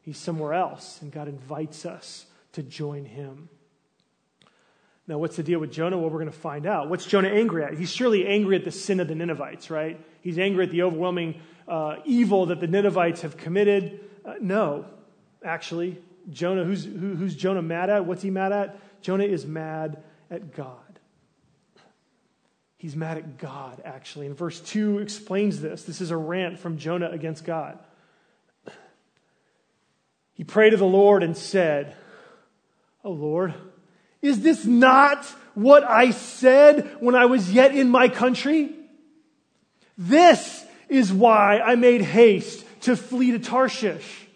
He's 0.02 0.18
somewhere 0.18 0.54
else, 0.54 1.00
and 1.02 1.12
God 1.12 1.28
invites 1.28 1.84
us 1.84 2.26
to 2.52 2.62
join 2.62 3.04
him. 3.04 3.48
Now, 5.06 5.18
what's 5.18 5.36
the 5.36 5.42
deal 5.42 5.58
with 5.58 5.72
Jonah? 5.72 5.98
Well, 5.98 6.08
we're 6.08 6.20
going 6.20 6.30
to 6.30 6.38
find 6.38 6.66
out. 6.66 6.88
What's 6.88 7.04
Jonah 7.04 7.28
angry 7.28 7.64
at? 7.64 7.74
He's 7.74 7.90
surely 7.90 8.26
angry 8.26 8.56
at 8.56 8.64
the 8.64 8.70
sin 8.70 9.00
of 9.00 9.08
the 9.08 9.14
Ninevites, 9.14 9.68
right? 9.68 10.00
He's 10.20 10.38
angry 10.38 10.64
at 10.64 10.70
the 10.70 10.82
overwhelming 10.82 11.40
uh, 11.66 11.96
evil 12.04 12.46
that 12.46 12.60
the 12.60 12.68
Ninevites 12.68 13.22
have 13.22 13.36
committed. 13.36 14.00
Uh, 14.24 14.34
no, 14.40 14.86
actually. 15.44 16.00
Jonah, 16.30 16.64
who's, 16.64 16.84
who, 16.84 17.14
who's 17.16 17.34
Jonah 17.34 17.62
mad 17.62 17.90
at? 17.90 18.04
What's 18.04 18.22
he 18.22 18.30
mad 18.30 18.52
at? 18.52 19.02
Jonah 19.02 19.24
is 19.24 19.46
mad 19.46 20.02
at 20.30 20.54
God. 20.54 20.89
He's 22.80 22.96
mad 22.96 23.18
at 23.18 23.36
God, 23.36 23.82
actually. 23.84 24.24
And 24.24 24.34
verse 24.34 24.58
2 24.58 25.00
explains 25.00 25.60
this. 25.60 25.82
This 25.82 26.00
is 26.00 26.10
a 26.10 26.16
rant 26.16 26.58
from 26.58 26.78
Jonah 26.78 27.10
against 27.10 27.44
God. 27.44 27.78
He 30.32 30.44
prayed 30.44 30.70
to 30.70 30.78
the 30.78 30.86
Lord 30.86 31.22
and 31.22 31.36
said, 31.36 31.94
Oh 33.04 33.10
Lord, 33.12 33.52
is 34.22 34.40
this 34.40 34.64
not 34.64 35.26
what 35.52 35.84
I 35.84 36.12
said 36.12 36.96
when 37.00 37.14
I 37.14 37.26
was 37.26 37.52
yet 37.52 37.74
in 37.74 37.90
my 37.90 38.08
country? 38.08 38.74
This 39.98 40.64
is 40.88 41.12
why 41.12 41.60
I 41.60 41.74
made 41.74 42.00
haste 42.00 42.64
to 42.84 42.96
flee 42.96 43.32
to 43.32 43.38
Tarshish. 43.38 44.26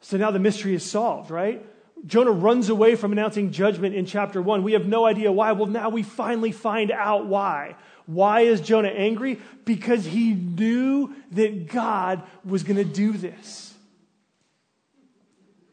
So 0.00 0.16
now 0.16 0.32
the 0.32 0.40
mystery 0.40 0.74
is 0.74 0.82
solved, 0.82 1.30
right? 1.30 1.64
Jonah 2.06 2.30
runs 2.30 2.68
away 2.68 2.96
from 2.96 3.12
announcing 3.12 3.52
judgment 3.52 3.94
in 3.94 4.06
chapter 4.06 4.40
one. 4.40 4.62
We 4.62 4.72
have 4.72 4.86
no 4.86 5.04
idea 5.04 5.30
why. 5.30 5.52
Well, 5.52 5.66
now 5.66 5.90
we 5.90 6.02
finally 6.02 6.52
find 6.52 6.90
out 6.90 7.26
why. 7.26 7.76
Why 8.06 8.40
is 8.40 8.60
Jonah 8.60 8.88
angry? 8.88 9.40
Because 9.64 10.04
he 10.04 10.32
knew 10.32 11.14
that 11.32 11.68
God 11.68 12.22
was 12.44 12.62
going 12.62 12.76
to 12.76 12.84
do 12.84 13.12
this. 13.12 13.74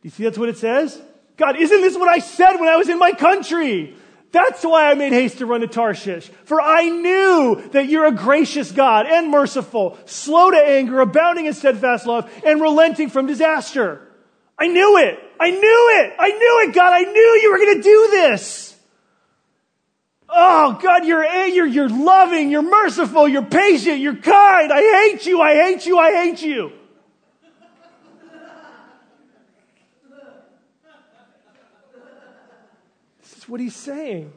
You 0.04 0.10
see 0.10 0.24
that's 0.24 0.38
what 0.38 0.50
it 0.50 0.58
says? 0.58 1.02
God, 1.38 1.60
isn't 1.60 1.82
this 1.82 1.98
what 1.98 2.10
I 2.10 2.20
said 2.20 2.58
when 2.58 2.70
I 2.70 2.76
was 2.76 2.90
in 2.90 3.00
my 3.00 3.12
country? 3.12 3.96
That's 4.32 4.64
why 4.64 4.92
I 4.92 4.94
made 4.94 5.14
haste 5.14 5.40
to 5.40 5.46
run 5.46 5.62
to 5.62 5.68
Tarshish. 5.68 6.28
For 6.44 6.62
I 6.62 6.90
knew 6.90 7.70
that 7.72 7.88
you're 7.88 8.06
a 8.06 8.12
gracious 8.12 8.72
God 8.72 9.06
and 9.06 9.32
merciful, 9.32 9.98
slow 10.06 10.52
to 10.52 10.58
anger, 10.58 11.00
abounding 11.00 11.46
in 11.46 11.54
steadfast 11.54 12.06
love, 12.06 12.32
and 12.46 12.62
relenting 12.62 13.10
from 13.10 13.26
disaster. 13.26 14.07
I 14.60 14.68
knew 14.68 14.98
it. 14.98 15.20
I 15.40 15.52
knew 15.52 15.60
it. 16.02 16.14
I 16.18 16.30
knew 16.30 16.68
it, 16.68 16.74
God. 16.74 16.94
I 16.94 17.04
knew 17.04 17.40
you 17.42 17.52
were 17.52 17.58
going 17.58 17.78
to 17.78 17.84
do 17.84 18.08
this. 18.12 18.76
Oh, 20.30 20.78
God, 20.82 21.06
you're, 21.06 21.24
you're, 21.48 21.66
you're 21.66 21.90
loving, 21.90 22.52
you're 22.52 22.62
merciful, 22.62 23.28
you're 23.28 23.44
patient, 23.44 24.00
you're 24.00 24.16
kind. 24.16 24.72
I 24.74 25.10
hate 25.10 25.26
you, 25.26 25.42
I 25.42 25.54
hate 25.54 25.86
you, 25.86 25.98
I 25.98 26.12
hate 26.12 26.42
you. 26.42 26.74
This 33.22 33.38
is 33.38 33.50
what 33.50 33.62
he's 33.62 33.76
saying. 33.76 34.34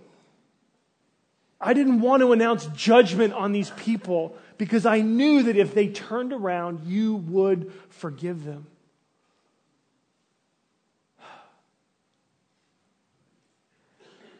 I 1.60 1.74
didn't 1.74 2.00
want 2.00 2.20
to 2.22 2.32
announce 2.32 2.66
judgment 2.66 3.34
on 3.34 3.52
these 3.52 3.70
people 3.70 4.36
because 4.58 4.86
I 4.86 5.00
knew 5.00 5.42
that 5.42 5.56
if 5.56 5.74
they 5.74 5.88
turned 5.88 6.32
around, 6.32 6.86
you 6.86 7.16
would 7.16 7.72
forgive 7.88 8.44
them. 8.44 8.66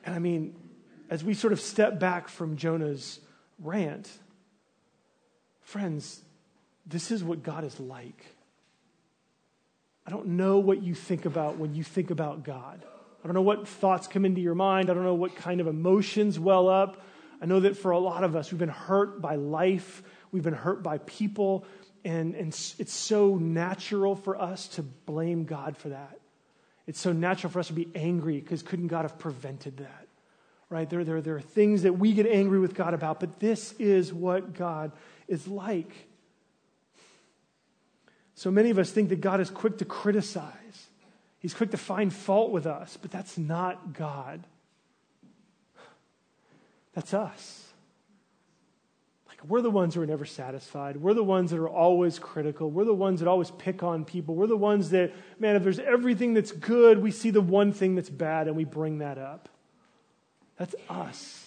And 0.05 0.15
I 0.15 0.19
mean, 0.19 0.55
as 1.09 1.25
we 1.25 1.35
sort 1.35 1.53
of 1.53 1.61
step 1.61 1.99
back 1.99 2.29
from 2.29 2.57
Jonah's 2.57 3.21
rant, 3.59 4.09
friends, 5.63 6.21
this 6.87 7.11
is 7.11 7.23
what 7.23 7.43
God 7.43 7.65
is 7.65 7.79
like. 7.79 8.25
I 10.07 10.11
don't 10.11 10.29
know 10.29 10.59
what 10.59 10.83
you 10.83 10.95
think 10.95 11.25
about 11.25 11.59
when 11.59 11.75
you 11.75 11.85
think 11.85 12.11
about 12.11 12.45
God. 12.45 12.85
I 13.23 13.27
don't 13.27 13.35
know 13.35 13.43
what 13.43 13.69
thoughts 13.69 14.07
come 14.07 14.25
into 14.25 14.41
your 14.41 14.55
mind. 14.55 14.91
I 14.91 14.95
don't 14.95 15.05
know 15.05 15.15
what 15.15 15.37
kind 15.37 15.61
of 15.61 15.67
emotions 15.67 16.39
well 16.39 16.69
up. 16.69 17.03
I 17.43 17.47
know 17.47 17.61
that 17.61 17.77
for 17.77 17.91
a 17.91 17.99
lot 17.99 18.25
of 18.25 18.37
us, 18.37 18.51
we've 18.51 18.59
been 18.59 18.69
hurt 18.69 19.21
by 19.21 19.37
life, 19.37 20.03
we've 20.31 20.43
been 20.43 20.53
hurt 20.53 20.83
by 20.83 20.99
people, 20.99 21.65
and, 22.05 22.35
and 22.35 22.49
it's 22.49 22.93
so 22.93 23.37
natural 23.37 24.15
for 24.15 24.41
us 24.41 24.69
to 24.69 24.83
blame 24.83 25.45
God 25.45 25.77
for 25.77 25.91
that. 25.91 26.20
It's 26.91 27.01
so 27.01 27.13
natural 27.13 27.53
for 27.53 27.61
us 27.61 27.69
to 27.69 27.73
be 27.73 27.87
angry 27.95 28.41
because 28.41 28.65
couldn't 28.65 28.89
God 28.89 29.03
have 29.03 29.17
prevented 29.17 29.77
that? 29.77 30.09
Right? 30.71 30.91
There, 30.91 31.05
there, 31.05 31.21
there 31.21 31.37
are 31.37 31.41
things 31.41 31.83
that 31.83 31.93
we 31.93 32.13
get 32.15 32.27
angry 32.27 32.59
with 32.59 32.75
God 32.75 32.95
about, 32.95 33.21
but 33.21 33.39
this 33.39 33.75
is 33.79 34.13
what 34.13 34.55
God 34.55 34.91
is 35.29 35.47
like. 35.47 36.09
So 38.35 38.51
many 38.51 38.71
of 38.71 38.79
us 38.81 38.91
think 38.91 39.11
that 39.11 39.21
God 39.21 39.41
is 39.41 39.51
quick 39.51 39.79
to 39.79 39.85
criticize, 39.85 40.89
He's 41.39 41.55
quick 41.55 41.71
to 41.71 41.77
find 41.77 42.13
fault 42.13 42.51
with 42.51 42.67
us, 42.67 42.99
but 43.01 43.13
that's 43.13 43.39
not 43.39 43.93
God. 43.93 44.45
That's 46.93 47.15
us. 47.15 47.70
We're 49.49 49.63
the 49.63 49.71
ones 49.71 49.95
who 49.95 50.03
are 50.03 50.07
never 50.07 50.25
satisfied. 50.25 50.97
We're 50.99 51.15
the 51.15 51.25
ones 51.25 51.51
that 51.51 51.59
are 51.59 51.69
always 51.69 52.19
critical. 52.19 52.71
We're 52.71 52.85
the 52.85 52.95
ones 52.95 53.21
that 53.21 53.29
always 53.29 53.51
pick 53.51 53.83
on 53.83 54.05
people. 54.05 54.35
We're 54.35 54.47
the 54.47 54.57
ones 54.57 54.91
that, 54.91 55.13
man, 55.39 55.57
if 55.57 55.63
there's 55.63 55.79
everything 55.79 56.35
that's 56.35 56.53
good, 56.53 57.01
we 57.01 57.11
see 57.11 57.31
the 57.31 57.41
one 57.41 57.73
thing 57.73 57.95
that's 57.95 58.11
bad 58.11 58.49
and 58.49 58.57
we 58.57 58.65
bring 58.65 58.99
that 58.99 59.17
up. 59.17 59.49
That's 60.57 60.75
us. 60.89 61.47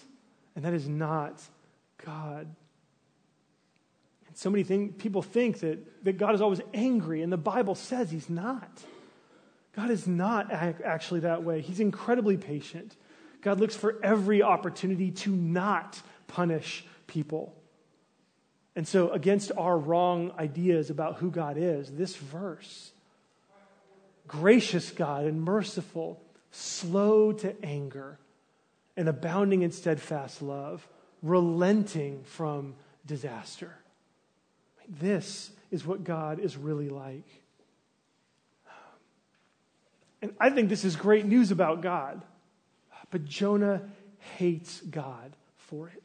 And 0.55 0.65
that 0.65 0.73
is 0.73 0.89
not 0.89 1.41
God. 2.03 2.47
And 4.27 4.37
so 4.37 4.49
many 4.49 4.63
thing, 4.63 4.93
people 4.93 5.21
think 5.21 5.59
that, 5.59 6.03
that 6.05 6.17
God 6.17 6.33
is 6.33 6.41
always 6.41 6.61
angry, 6.73 7.21
and 7.21 7.31
the 7.31 7.37
Bible 7.37 7.75
says 7.75 8.09
he's 8.09 8.29
not. 8.29 8.83
God 9.75 9.91
is 9.91 10.07
not 10.07 10.51
actually 10.51 11.21
that 11.21 11.43
way. 11.43 11.61
He's 11.61 11.79
incredibly 11.79 12.37
patient. 12.37 12.95
God 13.41 13.59
looks 13.59 13.75
for 13.75 13.99
every 14.03 14.41
opportunity 14.41 15.11
to 15.11 15.31
not 15.31 16.01
punish 16.27 16.85
people. 17.05 17.55
And 18.75 18.87
so, 18.87 19.09
against 19.11 19.51
our 19.57 19.77
wrong 19.77 20.31
ideas 20.37 20.89
about 20.89 21.17
who 21.17 21.29
God 21.29 21.57
is, 21.57 21.91
this 21.91 22.15
verse, 22.15 22.91
gracious 24.27 24.89
God 24.91 25.25
and 25.25 25.41
merciful, 25.41 26.21
slow 26.51 27.33
to 27.33 27.55
anger, 27.63 28.17
and 28.97 29.07
abounding 29.07 29.61
in 29.61 29.71
steadfast 29.71 30.41
love, 30.41 30.87
relenting 31.21 32.23
from 32.23 32.75
disaster. 33.05 33.75
This 34.87 35.51
is 35.71 35.85
what 35.85 36.03
God 36.03 36.39
is 36.39 36.57
really 36.57 36.89
like. 36.89 37.27
And 40.21 40.33
I 40.39 40.51
think 40.51 40.69
this 40.69 40.85
is 40.85 40.95
great 40.95 41.25
news 41.25 41.51
about 41.51 41.81
God. 41.81 42.21
But 43.11 43.25
Jonah 43.25 43.81
hates 44.37 44.79
God 44.81 45.35
for 45.57 45.89
it. 45.89 46.02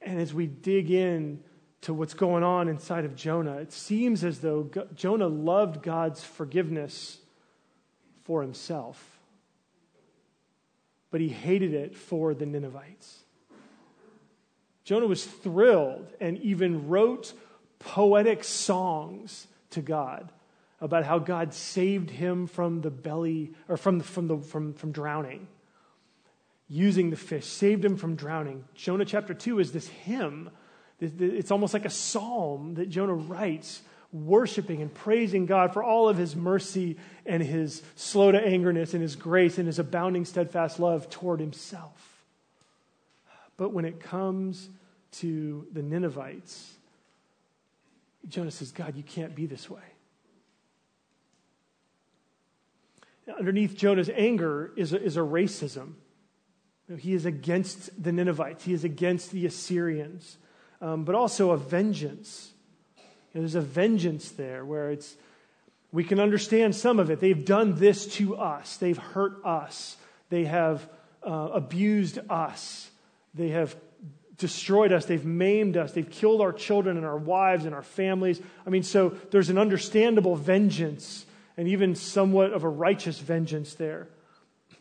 And 0.00 0.20
as 0.20 0.32
we 0.32 0.46
dig 0.46 0.90
in 0.90 1.42
to 1.82 1.94
what's 1.94 2.14
going 2.14 2.42
on 2.42 2.68
inside 2.68 3.04
of 3.04 3.14
Jonah, 3.14 3.58
it 3.58 3.72
seems 3.72 4.24
as 4.24 4.40
though 4.40 4.70
Jonah 4.94 5.28
loved 5.28 5.82
God's 5.82 6.24
forgiveness 6.24 7.18
for 8.24 8.42
himself, 8.42 9.18
but 11.10 11.20
he 11.20 11.28
hated 11.28 11.72
it 11.72 11.96
for 11.96 12.34
the 12.34 12.46
Ninevites. 12.46 13.20
Jonah 14.84 15.06
was 15.06 15.24
thrilled 15.24 16.12
and 16.20 16.38
even 16.38 16.88
wrote 16.88 17.32
poetic 17.78 18.42
songs 18.44 19.46
to 19.70 19.82
God 19.82 20.32
about 20.80 21.04
how 21.04 21.18
God 21.18 21.52
saved 21.52 22.10
him 22.10 22.46
from 22.46 22.80
the 22.80 22.90
belly 22.90 23.52
or 23.68 23.76
from, 23.76 24.00
from, 24.00 24.28
the, 24.28 24.38
from, 24.38 24.72
from 24.74 24.92
drowning, 24.92 25.48
using 26.68 27.10
the 27.10 27.16
fish, 27.16 27.46
saved 27.46 27.84
him 27.84 27.96
from 27.96 28.14
drowning. 28.14 28.64
Jonah 28.74 29.04
chapter 29.04 29.34
2 29.34 29.58
is 29.58 29.72
this 29.72 29.88
hymn. 29.88 30.50
It's 31.00 31.50
almost 31.50 31.72
like 31.72 31.84
a 31.84 31.90
psalm 31.90 32.74
that 32.74 32.88
Jonah 32.90 33.14
writes, 33.14 33.82
worshiping 34.12 34.80
and 34.82 34.92
praising 34.92 35.46
God 35.46 35.72
for 35.72 35.82
all 35.82 36.08
of 36.08 36.16
his 36.16 36.34
mercy 36.34 36.96
and 37.26 37.42
his 37.42 37.82
slow 37.94 38.32
to 38.32 38.38
angerness 38.38 38.94
and 38.94 39.02
his 39.02 39.16
grace 39.16 39.58
and 39.58 39.66
his 39.66 39.78
abounding 39.78 40.24
steadfast 40.24 40.80
love 40.80 41.10
toward 41.10 41.40
himself. 41.40 42.24
But 43.56 43.72
when 43.72 43.84
it 43.84 44.00
comes 44.00 44.68
to 45.12 45.66
the 45.72 45.82
Ninevites, 45.82 46.74
Jonah 48.28 48.50
says, 48.50 48.72
God, 48.72 48.96
you 48.96 49.02
can't 49.02 49.34
be 49.34 49.46
this 49.46 49.68
way. 49.68 49.80
Underneath 53.38 53.76
Jonah's 53.76 54.08
anger 54.08 54.72
is 54.76 54.92
a, 54.92 55.02
is 55.02 55.16
a 55.16 55.20
racism. 55.20 55.94
He 56.96 57.12
is 57.12 57.26
against 57.26 58.02
the 58.02 58.12
Ninevites, 58.12 58.64
he 58.64 58.72
is 58.72 58.84
against 58.84 59.30
the 59.30 59.44
Assyrians, 59.44 60.38
um, 60.80 61.04
but 61.04 61.14
also 61.14 61.50
a 61.50 61.56
vengeance. 61.56 62.52
You 62.96 63.02
know, 63.34 63.40
there's 63.42 63.54
a 63.54 63.60
vengeance 63.60 64.30
there 64.30 64.64
where 64.64 64.90
it's, 64.90 65.14
we 65.92 66.02
can 66.02 66.18
understand 66.18 66.74
some 66.74 66.98
of 66.98 67.10
it. 67.10 67.20
They've 67.20 67.44
done 67.44 67.78
this 67.78 68.06
to 68.16 68.36
us, 68.36 68.76
they've 68.78 68.96
hurt 68.96 69.44
us, 69.44 69.96
they 70.30 70.44
have 70.44 70.88
uh, 71.22 71.50
abused 71.52 72.18
us, 72.30 72.90
they 73.34 73.48
have 73.48 73.76
destroyed 74.38 74.92
us, 74.92 75.04
they've 75.04 75.24
maimed 75.24 75.76
us, 75.76 75.92
they've 75.92 76.08
killed 76.08 76.40
our 76.40 76.52
children 76.52 76.96
and 76.96 77.04
our 77.04 77.18
wives 77.18 77.66
and 77.66 77.74
our 77.74 77.82
families. 77.82 78.40
I 78.66 78.70
mean, 78.70 78.82
so 78.82 79.10
there's 79.30 79.50
an 79.50 79.58
understandable 79.58 80.36
vengeance 80.36 81.26
and 81.56 81.68
even 81.68 81.96
somewhat 81.96 82.52
of 82.52 82.64
a 82.64 82.68
righteous 82.68 83.18
vengeance 83.18 83.74
there. 83.74 84.06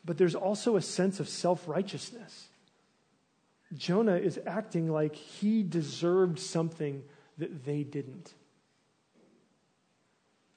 But 0.08 0.18
there's 0.18 0.36
also 0.36 0.78
a 0.78 0.82
sense 0.82 1.20
of 1.20 1.28
self 1.28 1.68
righteousness. 1.68 2.48
Jonah 3.76 4.16
is 4.16 4.40
acting 4.48 4.90
like 4.90 5.14
he 5.14 5.62
deserved 5.62 6.40
something 6.40 7.04
that 7.38 7.66
they 7.66 7.84
didn't. 7.84 8.34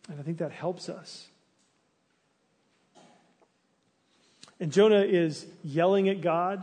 And 0.08 0.20
I 0.20 0.22
think 0.22 0.38
that 0.38 0.52
helps 0.52 0.88
us. 0.88 1.26
And 4.60 4.70
Jonah 4.70 5.02
is 5.02 5.46
yelling 5.64 6.08
at 6.08 6.20
God, 6.20 6.62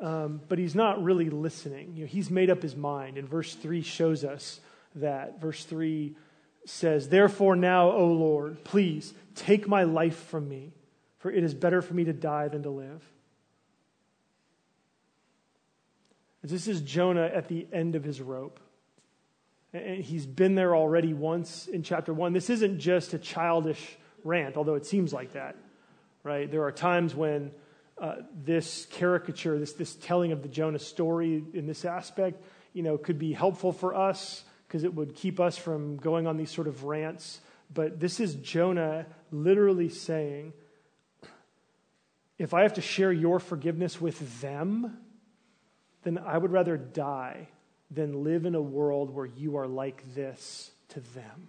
um, 0.00 0.40
but 0.48 0.58
he's 0.58 0.76
not 0.76 1.02
really 1.02 1.30
listening. 1.30 1.94
You 1.96 2.04
know, 2.04 2.08
he's 2.08 2.30
made 2.30 2.50
up 2.50 2.62
his 2.62 2.76
mind, 2.76 3.18
and 3.18 3.28
verse 3.28 3.54
3 3.54 3.82
shows 3.82 4.22
us 4.22 4.60
that. 4.94 5.40
Verse 5.40 5.64
3 5.64 6.14
says, 6.66 7.08
Therefore 7.08 7.56
now, 7.56 7.90
O 7.90 8.06
Lord, 8.12 8.62
please 8.62 9.12
take 9.34 9.66
my 9.66 9.82
life 9.82 10.16
from 10.16 10.48
me, 10.48 10.72
for 11.18 11.30
it 11.30 11.44
is 11.44 11.54
better 11.54 11.82
for 11.82 11.94
me 11.94 12.04
to 12.04 12.12
die 12.12 12.48
than 12.48 12.62
to 12.62 12.70
live. 12.70 13.02
This 16.42 16.68
is 16.68 16.80
Jonah 16.80 17.26
at 17.26 17.48
the 17.48 17.66
end 17.72 17.94
of 17.94 18.04
his 18.04 18.20
rope. 18.20 18.60
And 19.72 20.02
he's 20.02 20.24
been 20.24 20.54
there 20.54 20.74
already 20.74 21.12
once 21.12 21.66
in 21.66 21.82
chapter 21.82 22.14
one. 22.14 22.32
This 22.32 22.48
isn't 22.48 22.78
just 22.78 23.12
a 23.12 23.18
childish 23.18 23.98
rant, 24.24 24.56
although 24.56 24.76
it 24.76 24.86
seems 24.86 25.12
like 25.12 25.32
that, 25.32 25.56
right? 26.22 26.50
There 26.50 26.62
are 26.62 26.72
times 26.72 27.14
when 27.14 27.50
uh, 28.00 28.16
this 28.44 28.86
caricature, 28.92 29.58
this, 29.58 29.72
this 29.74 29.94
telling 29.96 30.32
of 30.32 30.42
the 30.42 30.48
Jonah 30.48 30.78
story 30.78 31.44
in 31.52 31.66
this 31.66 31.84
aspect, 31.84 32.42
you 32.72 32.82
know, 32.82 32.96
could 32.96 33.18
be 33.18 33.32
helpful 33.32 33.72
for 33.72 33.94
us 33.94 34.44
because 34.66 34.84
it 34.84 34.94
would 34.94 35.14
keep 35.14 35.40
us 35.40 35.58
from 35.58 35.96
going 35.96 36.26
on 36.26 36.36
these 36.36 36.50
sort 36.50 36.68
of 36.68 36.84
rants. 36.84 37.40
But 37.74 38.00
this 38.00 38.20
is 38.20 38.36
Jonah 38.36 39.06
literally 39.30 39.88
saying, 39.88 40.52
if 42.38 42.54
I 42.54 42.62
have 42.62 42.74
to 42.74 42.80
share 42.80 43.12
your 43.12 43.40
forgiveness 43.40 44.00
with 44.00 44.40
them, 44.40 44.96
then 46.04 46.18
I 46.18 46.38
would 46.38 46.52
rather 46.52 46.76
die 46.76 47.48
than 47.90 48.22
live 48.22 48.46
in 48.46 48.54
a 48.54 48.62
world 48.62 49.10
where 49.10 49.26
you 49.26 49.56
are 49.56 49.66
like 49.66 50.14
this 50.14 50.70
to 50.90 51.00
them. 51.00 51.48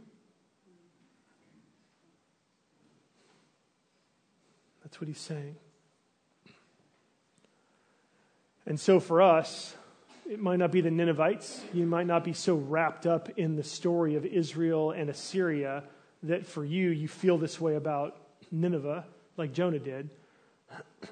That's 4.84 5.00
what 5.00 5.08
he's 5.08 5.20
saying. 5.20 5.56
And 8.66 8.80
so 8.80 9.00
for 9.00 9.22
us, 9.22 9.76
it 10.28 10.40
might 10.40 10.58
not 10.58 10.72
be 10.72 10.82
the 10.82 10.92
Ninevites. 10.92 11.62
You 11.74 11.86
might 11.86 12.08
not 12.08 12.24
be 12.24 12.34
so 12.34 12.56
wrapped 12.56 13.06
up 13.06 13.30
in 13.38 13.56
the 13.56 13.64
story 13.64 14.16
of 14.16 14.26
Israel 14.26 14.92
and 14.92 15.10
Assyria 15.10 15.84
that 16.24 16.46
for 16.46 16.66
you, 16.66 16.90
you 16.90 17.08
feel 17.08 17.38
this 17.38 17.60
way 17.62 17.76
about 17.76 18.18
Nineveh, 18.52 19.06
like 19.38 19.54
Jonah 19.54 19.80
did. 19.80 20.10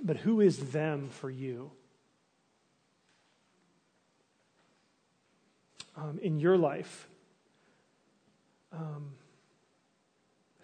But 0.01 0.17
who 0.17 0.41
is 0.41 0.71
them 0.71 1.09
for 1.09 1.29
you? 1.29 1.71
Um, 5.95 6.19
in 6.21 6.39
your 6.39 6.57
life, 6.57 7.07
um, 8.71 9.13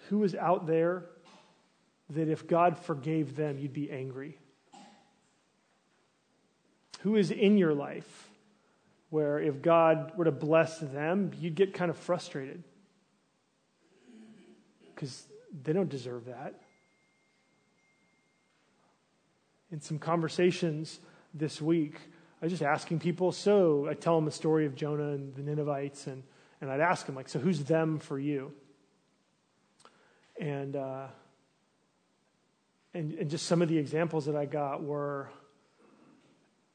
who 0.09 0.23
is 0.23 0.35
out 0.35 0.67
there 0.67 1.05
that 2.11 2.29
if 2.29 2.45
God 2.47 2.77
forgave 2.77 3.35
them, 3.35 3.57
you'd 3.57 3.73
be 3.73 3.89
angry? 3.89 4.37
Who 7.01 7.15
is 7.15 7.31
in 7.31 7.57
your 7.57 7.73
life 7.73 8.29
where 9.13 9.37
if 9.37 9.61
God 9.61 10.11
were 10.17 10.25
to 10.25 10.31
bless 10.31 10.79
them, 10.79 11.31
you'd 11.39 11.53
get 11.53 11.75
kind 11.75 11.91
of 11.91 11.97
frustrated 11.97 12.63
because 14.95 15.25
they 15.63 15.71
don't 15.71 15.87
deserve 15.89 16.25
that. 16.25 16.62
In 19.73 19.81
some 19.81 19.97
conversations 19.97 20.99
this 21.33 21.59
week, 21.59 21.95
I 22.39 22.45
was 22.45 22.51
just 22.51 22.61
asking 22.61 22.99
people, 22.99 23.31
so 23.31 23.87
I 23.89 23.95
tell 23.95 24.15
them 24.15 24.25
the 24.25 24.31
story 24.31 24.67
of 24.67 24.75
Jonah 24.75 25.13
and 25.13 25.33
the 25.33 25.41
Ninevites, 25.41 26.05
and, 26.05 26.21
and 26.61 26.69
I'd 26.69 26.79
ask 26.79 27.07
them, 27.07 27.15
like, 27.15 27.27
so 27.27 27.39
who's 27.39 27.63
them 27.63 27.97
for 27.97 28.19
you? 28.19 28.53
And, 30.39 30.75
uh, 30.75 31.07
and, 32.93 33.13
and 33.13 33.31
just 33.31 33.47
some 33.47 33.63
of 33.63 33.67
the 33.67 33.79
examples 33.79 34.27
that 34.27 34.35
I 34.35 34.45
got 34.45 34.83
were 34.83 35.31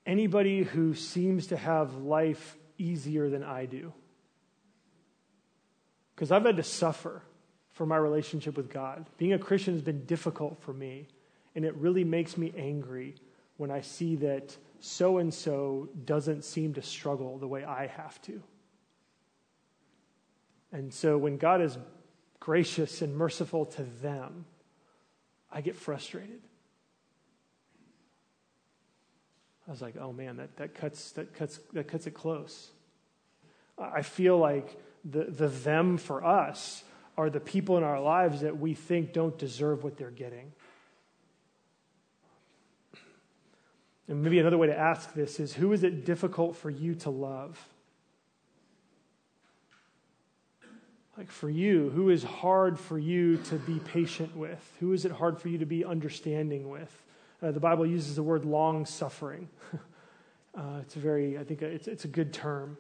anybody 0.05 0.65
who 0.65 0.95
seems 0.95 1.47
to 1.47 1.57
have 1.57 1.95
life 1.95 2.57
easier 2.79 3.31
than 3.31 3.45
I 3.45 3.67
do. 3.67 3.93
Because 6.17 6.33
I've 6.33 6.45
had 6.45 6.57
to 6.57 6.65
suffer 6.65 7.23
for 7.75 7.87
my 7.87 7.97
relationship 7.97 8.57
with 8.57 8.69
God. 8.69 9.07
Being 9.19 9.35
a 9.35 9.39
Christian 9.39 9.75
has 9.75 9.83
been 9.83 10.05
difficult 10.05 10.61
for 10.63 10.73
me, 10.73 11.07
and 11.59 11.67
it 11.67 11.75
really 11.75 12.05
makes 12.05 12.37
me 12.37 12.53
angry 12.57 13.17
when 13.57 13.73
I 13.73 13.81
see 13.81 14.15
that 14.15 14.57
so 14.79 15.19
and 15.19 15.35
so 15.35 15.89
doesn't 16.05 16.45
seem 16.45 16.75
to 16.75 16.83
struggle 16.83 17.37
the 17.37 17.49
way 17.49 17.65
I 17.65 17.89
have 17.89 18.23
to. 18.23 18.41
And 20.71 20.95
so 20.95 21.19
when 21.19 21.37
God 21.37 21.61
is 21.61 21.77
gracious 22.39 23.03
and 23.03 23.13
merciful 23.17 23.67
to 23.67 23.83
them, 24.01 24.45
I 25.51 25.61
get 25.61 25.75
frustrated. 25.75 26.43
I 29.67 29.73
was 29.73 29.83
like, 29.83 29.97
oh 30.01 30.13
man, 30.13 30.37
that, 30.37 30.57
that, 30.59 30.77
cuts, 30.77 31.11
that, 31.11 31.35
cuts, 31.35 31.59
that 31.73 31.89
cuts 31.89 32.07
it 32.07 32.15
close. 32.15 32.71
I 33.77 34.03
feel 34.03 34.39
like 34.39 34.81
the, 35.05 35.25
the 35.25 35.49
them 35.49 35.97
for 35.97 36.25
us 36.25 36.85
are 37.17 37.29
the 37.29 37.41
people 37.41 37.77
in 37.77 37.83
our 37.83 38.01
lives 38.01 38.43
that 38.43 38.61
we 38.61 38.75
think 38.75 39.13
don't 39.13 39.37
deserve 39.37 39.83
what 39.83 39.97
they're 39.97 40.13
getting. 40.13 40.53
And 44.09 44.23
maybe 44.23 44.39
another 44.39 44.57
way 44.57 44.69
to 44.69 44.79
ask 44.79 45.13
this 45.13 45.39
is 45.39 45.53
who 45.53 45.73
is 45.73 45.85
it 45.85 46.07
difficult 46.07 46.57
for 46.57 46.71
you 46.71 46.95
to 46.97 47.11
love? 47.11 47.63
Like 51.17 51.31
for 51.31 51.51
you, 51.51 51.91
who 51.91 52.11
is 52.11 52.23
hard 52.23 52.79
for 52.79 52.99
you 52.99 53.37
to 53.37 53.57
be 53.57 53.81
patient 53.81 54.35
with? 54.37 54.73
Who 54.81 54.93
is 54.93 55.05
it 55.05 55.13
hard 55.13 55.39
for 55.39 55.49
you 55.49 55.59
to 55.59 55.67
be 55.67 55.85
understanding 55.85 56.71
with? 56.71 57.03
Uh, 57.43 57.51
the 57.51 57.61
Bible 57.61 57.85
uses 57.85 58.17
the 58.17 58.23
word 58.23 58.45
long 58.45 58.87
suffering. 58.87 59.49
uh, 60.55 60.79
it's 60.81 60.97
a 60.97 61.01
very, 61.01 61.37
I 61.37 61.45
think, 61.45 61.61
it's, 61.61 61.87
it's 61.87 62.05
a 62.05 62.09
good 62.09 62.33
term. 62.33 62.79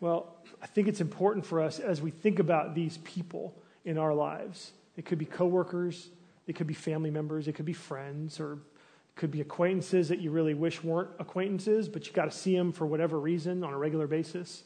Well, 0.00 0.36
I 0.60 0.66
think 0.66 0.88
it's 0.88 1.00
important 1.00 1.44
for 1.44 1.60
us 1.60 1.78
as 1.78 2.00
we 2.00 2.10
think 2.10 2.38
about 2.38 2.74
these 2.74 2.98
people 2.98 3.54
in 3.84 3.98
our 3.98 4.14
lives 4.14 4.72
it 4.96 5.04
could 5.04 5.18
be 5.18 5.24
coworkers, 5.24 6.10
it 6.46 6.54
could 6.54 6.66
be 6.66 6.74
family 6.74 7.10
members, 7.10 7.48
it 7.48 7.54
could 7.54 7.64
be 7.64 7.72
friends, 7.72 8.40
or 8.40 8.54
it 8.54 8.58
could 9.16 9.30
be 9.30 9.40
acquaintances 9.40 10.08
that 10.08 10.20
you 10.20 10.30
really 10.30 10.54
wish 10.54 10.82
weren't 10.82 11.10
acquaintances, 11.18 11.88
but 11.88 12.06
you 12.06 12.12
got 12.12 12.30
to 12.30 12.36
see 12.36 12.56
them 12.56 12.72
for 12.72 12.86
whatever 12.86 13.18
reason 13.18 13.64
on 13.64 13.72
a 13.72 13.78
regular 13.78 14.06
basis. 14.06 14.64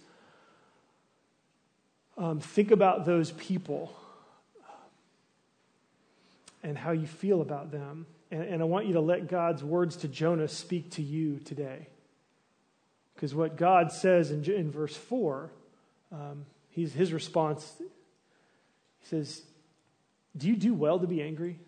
Um, 2.19 2.41
think 2.41 2.71
about 2.71 3.05
those 3.05 3.33
people 3.33 3.95
and 6.63 6.77
how 6.77 6.93
you 6.93 7.07
feel 7.07 7.43
about 7.43 7.71
them. 7.71 8.07
And, 8.31 8.43
and 8.43 8.63
I 8.63 8.65
want 8.65 8.87
you 8.87 8.95
to 8.95 9.01
let 9.01 9.29
God's 9.29 9.63
words 9.63 9.97
to 9.99 10.09
Jonah 10.09 10.49
speak 10.49 10.91
to 10.93 11.03
you 11.03 11.39
today. 11.39 11.89
Because 13.15 13.35
what 13.35 13.57
God 13.57 13.93
says 13.93 14.31
in, 14.31 14.45
in 14.45 14.71
verse 14.71 14.97
4, 14.97 15.51
um, 16.13 16.47
he's, 16.71 16.93
his 16.93 17.13
response, 17.13 17.75
he 17.79 19.07
says, 19.07 19.43
Do 20.37 20.49
you 20.49 20.57
do 20.57 20.75
well 20.75 20.99
to 20.99 21.07
be 21.07 21.23
angry? 21.23 21.59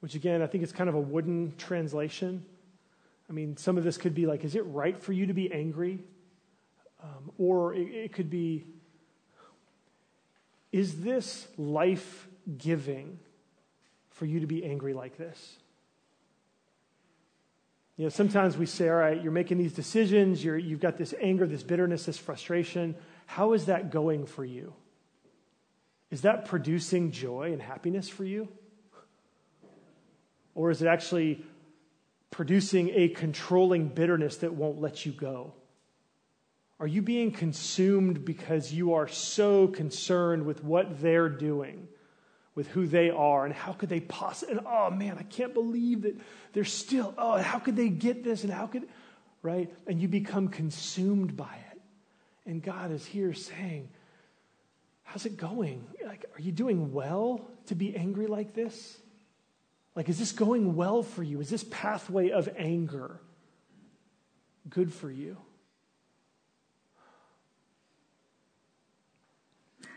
Which, 0.00 0.14
again, 0.14 0.42
I 0.42 0.46
think 0.46 0.62
it's 0.62 0.72
kind 0.72 0.88
of 0.88 0.94
a 0.94 1.00
wooden 1.00 1.54
translation. 1.58 2.44
I 3.28 3.32
mean, 3.32 3.56
some 3.56 3.76
of 3.76 3.84
this 3.84 3.98
could 3.98 4.14
be 4.14 4.26
like, 4.26 4.44
Is 4.44 4.54
it 4.54 4.64
right 4.66 4.96
for 5.00 5.12
you 5.12 5.26
to 5.26 5.34
be 5.34 5.52
angry? 5.52 5.98
Um, 7.02 7.30
or 7.38 7.74
it, 7.74 7.88
it 7.88 8.12
could 8.12 8.30
be, 8.30 8.64
Is 10.72 11.00
this 11.00 11.48
life 11.56 12.28
giving 12.56 13.18
for 14.10 14.24
you 14.24 14.40
to 14.40 14.46
be 14.46 14.64
angry 14.64 14.94
like 14.94 15.16
this? 15.16 15.56
You 17.96 18.04
know, 18.04 18.10
sometimes 18.10 18.56
we 18.56 18.66
say, 18.66 18.88
all 18.88 18.94
right, 18.94 19.20
you're 19.20 19.32
making 19.32 19.58
these 19.58 19.72
decisions, 19.72 20.44
you 20.44 20.54
have 20.54 20.80
got 20.80 20.96
this 20.96 21.14
anger, 21.20 21.46
this 21.46 21.64
bitterness, 21.64 22.06
this 22.06 22.16
frustration. 22.16 22.94
How 23.26 23.54
is 23.54 23.66
that 23.66 23.90
going 23.90 24.24
for 24.24 24.44
you? 24.44 24.72
Is 26.10 26.22
that 26.22 26.46
producing 26.46 27.10
joy 27.10 27.52
and 27.52 27.60
happiness 27.60 28.08
for 28.08 28.24
you? 28.24 28.48
Or 30.54 30.70
is 30.70 30.82
it 30.82 30.88
actually 30.88 31.44
producing 32.30 32.90
a 32.90 33.08
controlling 33.08 33.88
bitterness 33.88 34.38
that 34.38 34.54
won't 34.54 34.80
let 34.80 35.06
you 35.06 35.12
go? 35.12 35.52
Are 36.80 36.86
you 36.86 37.02
being 37.02 37.32
consumed 37.32 38.24
because 38.24 38.72
you 38.72 38.94
are 38.94 39.08
so 39.08 39.66
concerned 39.68 40.46
with 40.46 40.62
what 40.64 41.00
they're 41.00 41.28
doing? 41.28 41.88
with 42.58 42.66
who 42.66 42.88
they 42.88 43.08
are 43.08 43.44
and 43.44 43.54
how 43.54 43.72
could 43.72 43.88
they 43.88 44.00
possibly, 44.00 44.56
and 44.56 44.66
oh 44.66 44.90
man, 44.90 45.16
I 45.16 45.22
can't 45.22 45.54
believe 45.54 46.02
that 46.02 46.16
they're 46.52 46.64
still, 46.64 47.14
oh, 47.16 47.38
how 47.40 47.60
could 47.60 47.76
they 47.76 47.88
get 47.88 48.24
this 48.24 48.42
and 48.42 48.52
how 48.52 48.66
could, 48.66 48.88
right? 49.42 49.72
And 49.86 50.02
you 50.02 50.08
become 50.08 50.48
consumed 50.48 51.36
by 51.36 51.56
it. 51.70 51.80
And 52.46 52.60
God 52.60 52.90
is 52.90 53.06
here 53.06 53.32
saying, 53.32 53.90
how's 55.08 55.24
it 55.24 55.38
going? 55.38 55.86
Like, 56.04 56.26
are 56.36 56.40
you 56.40 56.52
doing 56.52 56.92
well 56.92 57.48
to 57.66 57.74
be 57.74 57.96
angry 57.96 58.26
like 58.26 58.54
this? 58.54 58.98
Like, 59.96 60.10
is 60.10 60.18
this 60.18 60.32
going 60.32 60.76
well 60.76 61.02
for 61.02 61.22
you? 61.22 61.40
Is 61.40 61.48
this 61.48 61.64
pathway 61.64 62.30
of 62.30 62.48
anger 62.58 63.18
good 64.68 64.92
for 64.92 65.10
you? 65.10 65.38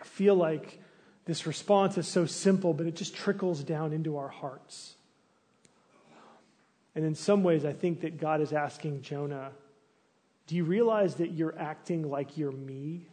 I 0.01 0.05
feel 0.05 0.35
like 0.35 0.79
this 1.25 1.45
response 1.45 1.97
is 1.97 2.07
so 2.07 2.25
simple, 2.25 2.73
but 2.73 2.87
it 2.87 2.95
just 2.95 3.13
trickles 3.13 3.63
down 3.63 3.91
into 3.91 4.15
our 4.15 4.29
hearts. 4.29 4.95
And 6.95 7.03
in 7.03 7.15
some 7.15 7.43
ways, 7.43 7.65
I 7.65 7.73
think 7.73 8.01
that 8.01 8.17
God 8.17 8.39
is 8.39 8.53
asking 8.53 9.01
Jonah, 9.01 9.51
Do 10.47 10.55
you 10.55 10.63
realize 10.63 11.15
that 11.15 11.31
you're 11.31 11.57
acting 11.59 12.09
like 12.09 12.37
you're 12.37 12.51
me? 12.53 13.10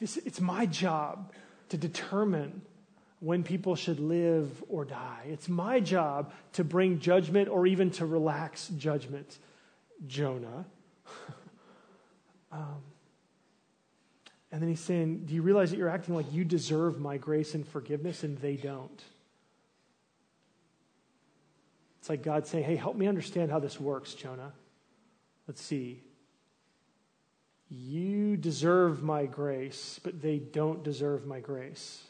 It's 0.00 0.40
my 0.40 0.66
job 0.66 1.32
to 1.68 1.76
determine 1.76 2.62
when 3.20 3.42
people 3.42 3.76
should 3.76 4.00
live 4.00 4.64
or 4.68 4.84
die. 4.84 5.26
It's 5.26 5.48
my 5.48 5.78
job 5.80 6.32
to 6.54 6.64
bring 6.64 6.98
judgment 6.98 7.48
or 7.48 7.66
even 7.66 7.90
to 7.92 8.06
relax 8.06 8.68
judgment, 8.68 9.38
Jonah. 10.06 10.64
um, 12.52 12.82
and 14.50 14.60
then 14.60 14.68
he's 14.68 14.80
saying, 14.80 15.26
Do 15.26 15.34
you 15.34 15.42
realize 15.42 15.70
that 15.70 15.76
you're 15.76 15.90
acting 15.90 16.14
like 16.14 16.32
you 16.32 16.44
deserve 16.44 16.98
my 16.98 17.18
grace 17.18 17.54
and 17.54 17.66
forgiveness 17.68 18.24
and 18.24 18.38
they 18.38 18.56
don't? 18.56 19.02
It's 22.00 22.08
like 22.08 22.22
God 22.22 22.46
saying, 22.46 22.64
Hey, 22.64 22.76
help 22.76 22.96
me 22.96 23.06
understand 23.06 23.50
how 23.50 23.58
this 23.58 23.78
works, 23.78 24.14
Jonah. 24.14 24.52
Let's 25.46 25.62
see. 25.62 26.02
You 27.70 28.36
deserve 28.36 29.02
my 29.02 29.26
grace, 29.26 30.00
but 30.02 30.20
they 30.20 30.38
don't 30.38 30.82
deserve 30.82 31.24
my 31.24 31.38
grace. 31.38 32.02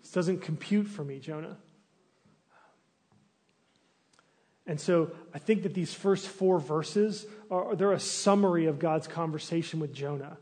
This 0.00 0.10
doesn't 0.12 0.40
compute 0.40 0.88
for 0.88 1.04
me, 1.04 1.18
Jonah. 1.18 1.58
And 4.66 4.80
so 4.80 5.10
I 5.34 5.38
think 5.38 5.64
that 5.64 5.74
these 5.74 5.92
first 5.92 6.26
four 6.26 6.58
verses 6.58 7.26
are 7.50 7.76
they're 7.76 7.92
a 7.92 8.00
summary 8.00 8.66
of 8.66 8.78
God's 8.78 9.06
conversation 9.06 9.80
with 9.80 9.92
Jonah. 9.92 10.38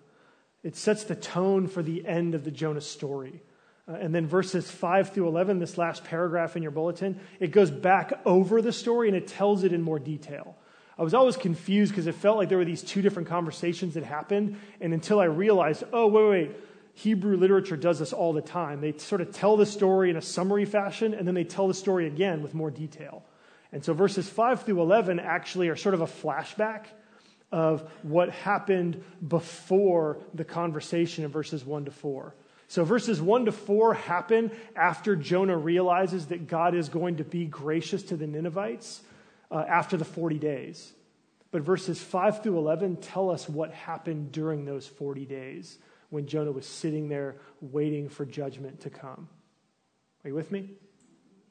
It 0.63 0.77
sets 0.77 1.05
the 1.05 1.17
tone 1.17 1.67
for 1.67 1.83
the 1.83 2.07
end 2.07 2.35
of 2.35 2.45
the 2.45 2.51
Jonah 2.51 2.83
story. 2.83 3.43
Uh, 3.89 3.95
and 3.95 4.15
then 4.15 4.27
verses 4.27 4.71
5 4.71 5.13
through 5.13 5.27
11, 5.27 5.59
this 5.59 5.79
last 5.79 6.05
paragraph 6.05 6.55
in 6.55 6.63
your 6.63 6.71
bulletin, 6.71 7.19
it 7.41 7.51
goes 7.51 7.71
back 7.71 8.13
over 8.25 8.61
the 8.63 8.73
story 8.73 9.09
and 9.09 9.17
it 9.17 9.27
tells 9.27 9.65
it 9.65 9.73
in 9.73 9.83
more 9.83 9.99
detail. 9.99 10.57
I 10.99 11.03
was 11.03 11.15
always 11.15 11.37
confused 11.37 11.93
because 11.93 12.07
it 12.07 12.15
felt 12.15 12.37
like 12.37 12.49
there 12.49 12.59
were 12.59 12.65
these 12.65 12.83
two 12.83 13.03
different 13.03 13.29
conversations 13.29 13.95
that 13.95 14.05
happened. 14.05 14.59
And 14.81 14.93
until 14.93 15.21
I 15.21 15.25
realized, 15.25 15.85
oh, 15.93 16.07
wait, 16.09 16.29
wait, 16.29 16.57
Hebrew 16.95 17.37
literature 17.37 17.77
does 17.77 17.99
this 17.99 18.13
all 18.13 18.33
the 18.33 18.43
time. 18.43 18.81
They 18.81 18.97
sort 18.99 19.21
of 19.21 19.33
tell 19.33 19.57
the 19.57 19.67
story 19.67 20.11
in 20.11 20.17
a 20.17 20.23
summary 20.23 20.65
fashion 20.65 21.15
and 21.15 21.27
then 21.27 21.35
they 21.35 21.45
tell 21.45 21.69
the 21.69 21.75
story 21.75 22.07
again 22.07 22.43
with 22.43 22.55
more 22.55 22.71
detail. 22.71 23.25
And 23.73 23.85
so 23.85 23.95
verses 23.95 24.29
5 24.29 24.65
through 24.65 24.81
11 24.81 25.21
actually 25.21 25.69
are 25.69 25.77
sort 25.77 25.95
of 25.95 26.01
a 26.01 26.07
flashback 26.07 26.87
of 27.53 27.89
what 28.03 28.31
happened 28.31 29.03
before 29.27 30.19
the 30.35 30.45
conversation 30.45 31.25
in 31.25 31.31
verses 31.31 31.65
1 31.65 31.87
to 31.87 31.91
4. 31.91 32.35
So, 32.69 32.85
verses 32.85 33.21
1 33.21 33.47
to 33.47 33.53
4 33.53 33.95
happen 33.95 34.53
after 34.77 35.17
Jonah 35.17 35.59
realizes 35.59 36.27
that 36.27 36.47
God 36.47 36.77
is 36.77 36.89
going 36.89 37.17
to 37.17 37.25
be 37.25 37.45
gracious 37.45 38.05
to 38.05 38.17
the 38.17 38.29
Ninevites 38.29 39.01
uh, 39.51 39.65
after 39.69 39.97
the 39.97 40.05
40 40.05 40.39
days. 40.39 40.93
But 41.51 41.63
verses 41.63 42.01
5 42.01 42.43
through 42.43 42.59
11 42.59 42.97
tell 42.97 43.31
us 43.31 43.49
what 43.49 43.73
happened 43.73 44.33
during 44.33 44.65
those 44.65 44.87
40 44.87 45.25
days 45.27 45.79
when 46.11 46.27
Jonah 46.27 46.53
was 46.53 46.67
sitting 46.67 47.09
there 47.09 47.37
waiting 47.61 48.09
for 48.09 48.25
judgment 48.25 48.81
to 48.81 48.91
come. 48.91 49.29
Are 50.25 50.29
you 50.29 50.35
with 50.35 50.51
me? 50.53 50.71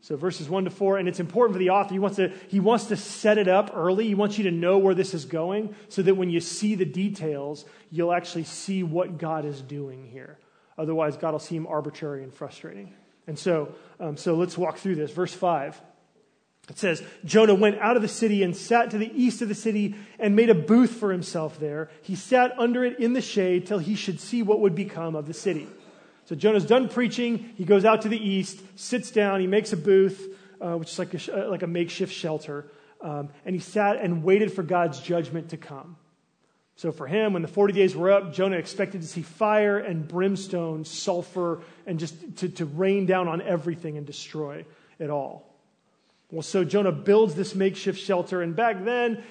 So 0.02 0.16
verses 0.16 0.48
1 0.48 0.66
to 0.66 0.70
4, 0.70 0.98
and 0.98 1.10
it's 1.10 1.20
important 1.20 1.56
for 1.56 1.60
the 1.60 1.72
author. 1.72 1.94
He 1.94 2.00
wants, 2.00 2.18
to, 2.18 2.32
he 2.48 2.62
wants 2.62 2.86
to 2.86 2.96
set 2.96 3.38
it 3.38 3.50
up 3.50 3.72
early. 3.74 4.08
He 4.08 4.16
wants 4.16 4.38
you 4.38 4.46
to 4.46 4.52
know 4.52 4.78
where 4.78 4.96
this 4.96 5.14
is 5.14 5.26
going 5.26 5.76
so 5.90 6.02
that 6.02 6.16
when 6.16 6.30
you 6.30 6.40
see 6.40 6.76
the 6.76 6.86
details, 6.86 7.66
you'll 7.92 8.14
actually 8.14 8.46
see 8.46 8.84
what 8.84 9.18
God 9.18 9.44
is 9.44 9.62
doing 9.62 10.06
here. 10.06 10.40
Otherwise, 10.78 11.18
God 11.18 11.34
will 11.34 11.40
seem 11.40 11.68
arbitrary 11.68 12.24
and 12.24 12.34
frustrating. 12.34 12.94
And 13.28 13.38
so, 13.38 13.76
um, 14.00 14.16
so 14.16 14.36
let's 14.36 14.58
walk 14.58 14.78
through 14.78 14.96
this. 14.96 15.12
Verse 15.12 15.34
5. 15.34 15.82
It 16.70 16.78
says, 16.78 17.02
Jonah 17.26 17.56
went 17.56 17.80
out 17.80 17.96
of 17.96 18.02
the 18.02 18.08
city 18.08 18.44
and 18.44 18.56
sat 18.56 18.92
to 18.92 18.98
the 18.98 19.12
east 19.20 19.42
of 19.42 19.50
the 19.50 19.56
city 19.56 19.96
and 20.20 20.36
made 20.36 20.50
a 20.50 20.56
booth 20.56 20.92
for 20.92 21.12
himself 21.12 21.60
there. 21.60 21.90
He 22.04 22.16
sat 22.16 22.54
under 22.60 22.86
it 22.86 23.00
in 23.00 23.14
the 23.14 23.22
shade 23.22 23.66
till 23.66 23.80
he 23.80 23.96
should 23.96 24.20
see 24.20 24.44
what 24.44 24.60
would 24.60 24.76
become 24.76 25.16
of 25.16 25.26
the 25.26 25.34
city. 25.34 25.68
So 26.26 26.36
Jonah's 26.36 26.66
done 26.66 26.88
preaching. 26.88 27.54
He 27.58 27.66
goes 27.66 27.86
out 27.86 28.04
to 28.04 28.10
the 28.10 28.24
east, 28.24 28.62
sits 28.76 29.10
down, 29.10 29.40
he 29.40 29.48
makes 29.48 29.74
a 29.74 29.78
booth, 29.78 30.38
uh, 30.62 30.76
which 30.76 30.92
is 30.92 31.00
like 31.00 31.14
a, 31.16 31.48
uh, 31.48 31.50
like 31.50 31.64
a 31.64 31.68
makeshift 31.68 32.14
shelter. 32.14 32.68
Um, 33.02 33.30
and 33.46 33.56
he 33.56 33.62
sat 33.62 33.98
and 33.98 34.24
waited 34.24 34.54
for 34.54 34.62
God's 34.62 35.00
judgment 35.00 35.50
to 35.50 35.58
come. 35.58 35.96
So 36.76 36.92
for 36.92 37.08
him, 37.08 37.34
when 37.34 37.42
the 37.42 37.48
40 37.48 37.74
days 37.74 37.96
were 37.96 38.12
up, 38.12 38.32
Jonah 38.32 38.58
expected 38.58 39.02
to 39.02 39.08
see 39.08 39.22
fire 39.22 39.80
and 39.80 40.08
brimstone, 40.08 40.86
sulfur, 40.86 41.62
and 41.88 42.00
just 42.00 42.38
to, 42.38 42.50
to 42.50 42.66
rain 42.66 43.06
down 43.06 43.28
on 43.28 43.42
everything 43.42 43.98
and 43.98 44.06
destroy 44.06 44.66
it 45.00 45.10
all. 45.10 45.50
Well, 46.32 46.44
so 46.44 46.64
Jonah 46.64 46.92
builds 46.92 47.36
this 47.36 47.56
makeshift 47.56 48.00
shelter. 48.00 48.42
And 48.42 48.56
back 48.56 48.84
then, 48.84 49.24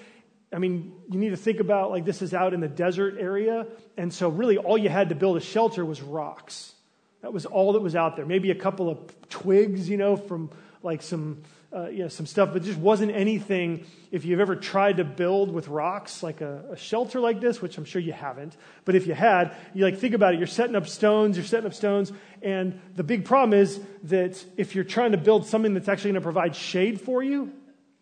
I 0.53 0.59
mean, 0.59 0.93
you 1.11 1.19
need 1.19 1.31
to 1.31 1.37
think 1.37 1.61
about 1.61 1.91
like 1.91 2.05
this 2.05 2.23
is 2.23 2.35
out 2.35 2.55
in 2.55 2.61
the 2.61 2.69
desert 2.69 3.17
area. 3.19 3.67
And 3.97 4.13
so, 4.13 4.29
really, 4.29 4.59
all 4.59 4.77
you 4.77 4.89
had 4.89 5.11
to 5.11 5.15
build 5.15 5.37
a 5.37 5.41
shelter 5.41 5.85
was 5.85 6.03
rocks. 6.03 6.75
That 7.23 7.33
was 7.33 7.47
all 7.47 7.73
that 7.75 7.81
was 7.81 7.95
out 7.95 8.17
there. 8.17 8.27
Maybe 8.27 8.51
a 8.51 8.55
couple 8.55 8.89
of 8.89 8.99
twigs, 9.29 9.89
you 9.89 9.97
know, 9.97 10.17
from 10.17 10.51
like 10.83 11.03
some, 11.03 11.43
uh, 11.71 11.89
you 11.89 11.99
know, 11.99 12.09
some 12.09 12.25
stuff, 12.25 12.51
but 12.53 12.63
just 12.63 12.79
wasn't 12.79 13.13
anything. 13.13 13.85
If 14.11 14.25
you've 14.25 14.41
ever 14.41 14.57
tried 14.57 14.97
to 14.99 15.05
build 15.05 15.53
with 15.53 15.69
rocks, 15.69 16.23
like 16.23 16.41
a, 16.41 16.65
a, 16.73 16.77
shelter 16.79 17.21
like 17.21 17.41
this, 17.41 17.61
which 17.61 17.77
I'm 17.77 17.85
sure 17.85 18.01
you 18.01 18.15
haven't, 18.15 18.57
but 18.87 18.95
if 18.95 19.07
you 19.07 19.13
had, 19.13 19.55
you 19.75 19.85
like 19.85 19.99
think 19.99 20.15
about 20.15 20.33
it. 20.33 20.39
You're 20.39 20.47
setting 20.47 20.77
up 20.77 20.89
stones, 20.89 21.37
you're 21.37 21.45
setting 21.45 21.67
up 21.67 21.75
stones, 21.75 22.11
and 22.41 22.81
the 22.97 23.05
big 23.05 23.27
problem 23.27 23.59
is 23.59 23.81
that 24.05 24.43
if 24.57 24.75
you're 24.75 24.85
trying 24.85 25.13
to 25.13 25.19
build 25.19 25.47
something 25.47 25.75
that's 25.75 25.89
actually 25.89 26.13
going 26.13 26.23
to 26.23 26.27
provide 26.27 26.57
shade 26.57 27.03
for 27.03 27.23
you, 27.23 27.53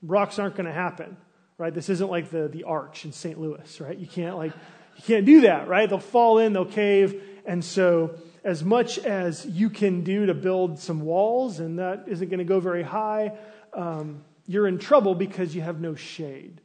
rocks 0.00 0.38
aren't 0.38 0.54
going 0.54 0.66
to 0.66 0.72
happen, 0.72 1.16
right? 1.58 1.74
This 1.74 1.88
isn't 1.88 2.10
like 2.10 2.30
the 2.30 2.46
the 2.46 2.64
arch 2.64 3.04
in 3.04 3.10
St. 3.10 3.40
Louis, 3.40 3.80
right? 3.80 3.98
You 3.98 4.06
can't 4.06 4.36
like 4.36 4.52
you 4.96 5.02
can't 5.02 5.26
do 5.26 5.40
that, 5.40 5.66
right? 5.66 5.90
They'll 5.90 5.98
fall 5.98 6.38
in, 6.38 6.52
they'll 6.52 6.66
cave, 6.66 7.20
and 7.44 7.64
so 7.64 8.16
as 8.46 8.62
much 8.62 9.00
as 9.00 9.44
you 9.44 9.68
can 9.68 10.04
do 10.04 10.26
to 10.26 10.34
build 10.34 10.78
some 10.78 11.00
walls, 11.00 11.58
and 11.58 11.80
that 11.80 12.04
isn't 12.06 12.28
going 12.28 12.38
to 12.38 12.44
go 12.44 12.60
very 12.60 12.84
high, 12.84 13.32
um, 13.76 14.24
you're 14.46 14.66
in 14.66 14.78
trouble 14.78 15.14
because 15.14 15.54
you 15.54 15.60
have 15.60 15.80
no 15.80 15.94
shade. 15.94 16.60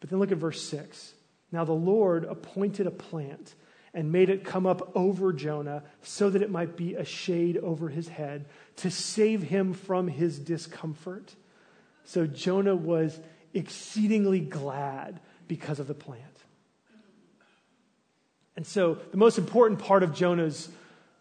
But 0.00 0.10
then 0.10 0.18
look 0.18 0.32
at 0.32 0.38
verse 0.38 0.62
6. 0.62 1.12
Now 1.52 1.64
the 1.64 1.72
Lord 1.72 2.24
appointed 2.24 2.86
a 2.86 2.90
plant 2.90 3.54
and 3.94 4.12
made 4.12 4.28
it 4.28 4.44
come 4.44 4.66
up 4.66 4.92
over 4.94 5.32
Jonah 5.32 5.82
so 6.02 6.28
that 6.30 6.42
it 6.42 6.50
might 6.50 6.76
be 6.76 6.94
a 6.94 7.04
shade 7.04 7.56
over 7.58 7.88
his 7.88 8.08
head 8.08 8.46
to 8.76 8.90
save 8.90 9.42
him 9.42 9.72
from 9.72 10.08
his 10.08 10.38
discomfort. 10.38 11.34
So 12.04 12.26
Jonah 12.26 12.76
was 12.76 13.18
exceedingly 13.54 14.40
glad 14.40 15.20
because 15.48 15.78
of 15.80 15.86
the 15.86 15.94
plant. 15.94 16.22
And 18.56 18.66
so, 18.66 18.94
the 19.10 19.18
most 19.18 19.36
important 19.36 19.80
part 19.80 20.02
of 20.02 20.14
Jonah's 20.14 20.68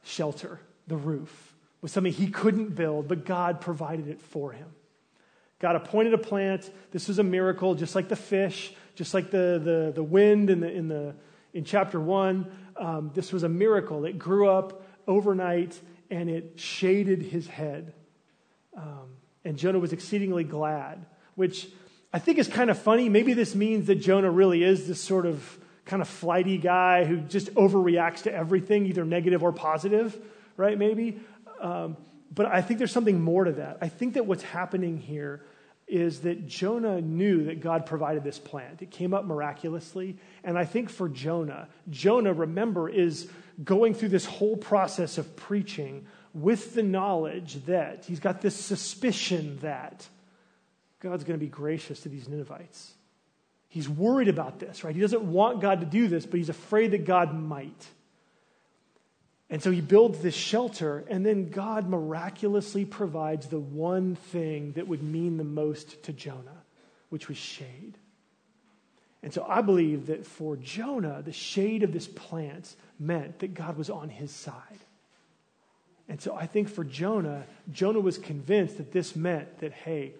shelter, 0.04 0.60
the 0.88 0.96
roof, 0.96 1.54
was 1.82 1.92
something 1.92 2.14
he 2.14 2.28
couldn't 2.28 2.76
build, 2.76 3.10
but 3.10 3.26
God 3.26 3.60
provided 3.60 4.08
it 4.08 4.22
for 4.22 4.54
him. 4.54 4.68
God 5.65 5.75
appointed 5.75 6.13
a 6.13 6.19
plant. 6.19 6.69
This 6.91 7.08
was 7.08 7.17
a 7.17 7.23
miracle, 7.23 7.73
just 7.73 7.95
like 7.95 8.08
the 8.08 8.15
fish, 8.15 8.71
just 8.93 9.15
like 9.15 9.32
the, 9.32 9.60
the, 9.63 9.91
the 9.95 10.04
wind 10.04 10.51
in, 10.51 10.60
the, 10.60 10.71
in, 10.71 10.88
the, 10.88 11.15
in 11.56 11.63
chapter 11.63 11.99
1. 11.99 12.51
Um, 12.75 13.10
this 13.15 13.34
was 13.34 13.41
a 13.41 13.49
miracle. 13.49 14.06
It 14.06 14.19
grew 14.19 14.47
up 14.47 14.84
overnight 15.08 15.75
and 16.12 16.30
it 16.30 16.60
shaded 16.60 17.23
his 17.23 17.47
head. 17.47 17.95
Um, 18.78 19.15
and 19.43 19.58
Jonah 19.58 19.80
was 19.80 19.91
exceedingly 19.91 20.43
glad, 20.43 21.04
which 21.34 21.67
I 22.13 22.19
think 22.19 22.38
is 22.38 22.47
kind 22.47 22.69
of 22.69 22.78
funny. 22.78 23.10
Maybe 23.10 23.34
this 23.34 23.56
means 23.56 23.88
that 23.88 23.95
Jonah 23.95 24.30
really 24.30 24.63
is 24.63 24.88
this 24.88 25.01
sort 25.01 25.25
of 25.25 25.58
kind 25.86 25.99
of 25.99 26.08
flighty 26.08 26.60
guy 26.60 27.06
who 27.06 27.17
just 27.21 27.51
overreacts 27.56 28.21
to 28.25 28.32
everything, 28.32 28.86
either 28.86 29.04
negative 29.04 29.41
or 29.41 29.51
positive, 29.51 30.15
right? 30.58 30.78
Maybe. 30.78 31.21
Um, 31.60 31.97
but 32.32 32.45
I 32.45 32.62
think 32.62 32.78
there's 32.78 32.91
something 32.91 33.19
more 33.19 33.45
to 33.45 33.54
that. 33.54 33.80
I 33.82 33.89
think 33.89 34.13
that 34.13 34.28
what's 34.28 34.43
happening 34.43 34.99
here 34.99 35.41
is 35.88 36.21
that 36.21 36.48
Jonah 36.48 37.00
knew 37.00 37.45
that 37.45 37.62
God 37.62 37.86
provided 37.86 38.24
this 38.24 38.39
plant. 38.39 38.82
It 38.82 38.89
came 38.89 39.13
up 39.13 39.26
miraculously. 39.26 40.17
And 40.43 40.58
I 40.58 40.65
think 40.65 40.89
for 40.89 41.08
Jonah, 41.08 41.67
Jonah, 41.89 42.34
remember, 42.34 42.89
is 42.89 43.30
going 43.63 43.93
through 43.93 44.10
this 44.10 44.26
whole 44.26 44.58
process 44.58 45.17
of 45.17 45.36
preaching 45.36 46.08
with 46.34 46.74
the 46.74 46.84
knowledge 46.84 47.65
that 47.65 48.06
he's 48.06 48.19
got 48.19 48.41
this 48.41 48.56
suspicion 48.56 49.60
that 49.62 50.08
God's 51.00 51.24
going 51.24 51.39
to 51.39 51.43
be 51.45 51.50
gracious 51.50 52.02
to 52.02 52.10
these 52.10 52.28
Ninevites. 52.28 52.93
He's 53.69 53.88
worried 53.88 54.28
about 54.28 54.60
this, 54.60 54.84
right? 54.84 54.95
He 54.95 55.02
doesn't 55.02 55.21
want 55.21 55.62
God 55.62 55.82
to 55.82 55.86
do 55.86 56.08
this, 56.08 56.26
but 56.26 56.38
he's 56.38 56.50
afraid 56.50 56.91
that 56.91 57.06
God 57.06 57.34
might. 57.34 57.88
And 59.50 59.62
so 59.62 59.70
he 59.70 59.82
builds 59.82 60.20
this 60.20 60.34
shelter, 60.34 61.06
and 61.08 61.26
then 61.26 61.50
God 61.50 61.88
miraculously 61.88 62.84
provides 62.84 63.48
the 63.48 63.60
one 63.60 64.16
thing 64.16 64.72
that 64.74 64.88
would 64.88 65.04
mean 65.04 65.38
the 65.38 65.44
most 65.44 66.02
to 66.04 66.14
Jonah, 66.14 66.64
which 67.10 67.28
was 67.28 67.38
shade. 67.38 67.98
And 69.22 69.34
so 69.34 69.46
I 69.48 69.62
believe 69.62 70.08
that 70.08 70.26
for 70.26 70.56
Jonah, 70.56 71.22
the 71.24 71.32
shade 71.32 71.84
of 71.84 71.94
this 71.94 72.08
plant 72.08 72.76
meant 73.00 73.40
that 73.40 73.54
God 73.54 73.78
was 73.78 73.90
on 73.90 74.10
his 74.10 74.32
side. 74.32 74.80
And 76.08 76.22
so 76.22 76.36
I 76.36 76.46
think 76.48 76.70
for 76.70 76.84
Jonah, 76.84 77.46
Jonah 77.72 78.00
was 78.00 78.18
convinced 78.18 78.78
that 78.78 78.92
this 78.92 79.16
meant 79.16 79.60
that, 79.60 79.74
hey, 79.74 80.14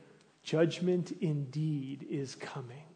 judgment 0.44 1.12
indeed 1.22 2.06
is 2.10 2.36
coming 2.36 2.95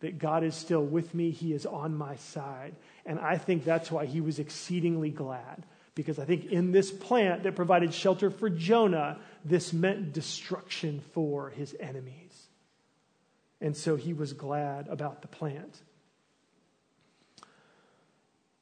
that 0.00 0.18
God 0.18 0.44
is 0.44 0.54
still 0.54 0.82
with 0.82 1.14
me, 1.14 1.30
He 1.30 1.52
is 1.52 1.66
on 1.66 1.94
my 1.94 2.16
side. 2.16 2.74
And 3.06 3.18
I 3.18 3.38
think 3.38 3.64
that's 3.64 3.90
why 3.90 4.06
he 4.06 4.20
was 4.20 4.38
exceedingly 4.38 5.10
glad. 5.10 5.64
Because 5.94 6.18
I 6.18 6.24
think 6.24 6.46
in 6.46 6.72
this 6.72 6.90
plant 6.90 7.42
that 7.42 7.56
provided 7.56 7.92
shelter 7.92 8.30
for 8.30 8.48
Jonah, 8.48 9.18
this 9.44 9.72
meant 9.72 10.12
destruction 10.12 11.02
for 11.12 11.50
his 11.50 11.74
enemies. 11.78 12.46
And 13.60 13.76
so 13.76 13.96
he 13.96 14.12
was 14.12 14.32
glad 14.32 14.88
about 14.88 15.22
the 15.22 15.28
plant. 15.28 15.76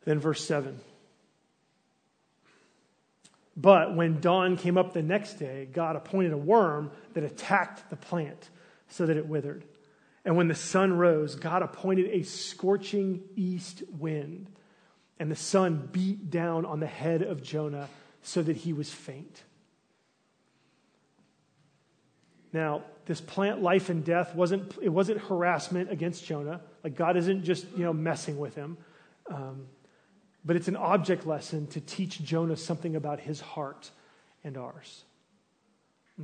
Then, 0.05 0.19
verse 0.19 0.45
7. 0.45 0.81
But 3.57 3.95
when 3.95 4.21
dawn 4.21 4.57
came 4.57 4.79
up 4.79 4.93
the 4.93 5.03
next 5.03 5.35
day, 5.35 5.69
God 5.71 5.97
appointed 5.97 6.33
a 6.33 6.39
worm 6.39 6.91
that 7.15 7.25
attacked 7.25 7.91
the 7.91 7.97
plant 7.97 8.49
so 8.89 9.05
that 9.05 9.17
it 9.17 9.27
withered. 9.27 9.65
And 10.29 10.37
when 10.37 10.49
the 10.49 10.55
sun 10.55 10.93
rose, 10.93 11.37
God 11.37 11.63
appointed 11.63 12.11
a 12.11 12.23
scorching 12.23 13.23
east 13.35 13.83
wind, 13.99 14.51
and 15.19 15.31
the 15.31 15.37
sun 15.37 15.89
beat 15.91 16.29
down 16.29 16.67
on 16.67 16.81
the 16.81 16.87
head 16.87 17.23
of 17.23 17.43
Jonah 17.43 17.89
so 18.21 18.43
that 18.43 18.55
he 18.55 18.75
was 18.75 18.93
faint. 18.93 19.43
Now, 22.53 22.83
this 23.07 23.23
plant 23.23 23.63
life 23.63 23.89
and 23.89 24.05
death 24.05 24.35
wasn't 24.35 24.75
it 24.83 24.91
wasn't 24.91 25.19
harassment 25.19 25.91
against 25.91 26.27
Jonah. 26.27 26.61
Like 26.85 26.95
God 26.95 27.17
isn't 27.17 27.45
just 27.45 27.65
you 27.75 27.85
know 27.85 27.95
messing 27.95 28.37
with 28.37 28.55
him, 28.55 28.77
um, 29.31 29.65
but 30.45 30.57
it's 30.57 30.69
an 30.69 30.77
object 30.77 31.27
lesson 31.27 31.69
to 31.69 31.81
teach 31.81 32.23
Jonah 32.23 32.59
something 32.59 32.97
about 32.97 33.19
his 33.19 33.41
heart 33.41 33.91
and 34.45 34.59
ours. 34.59 35.05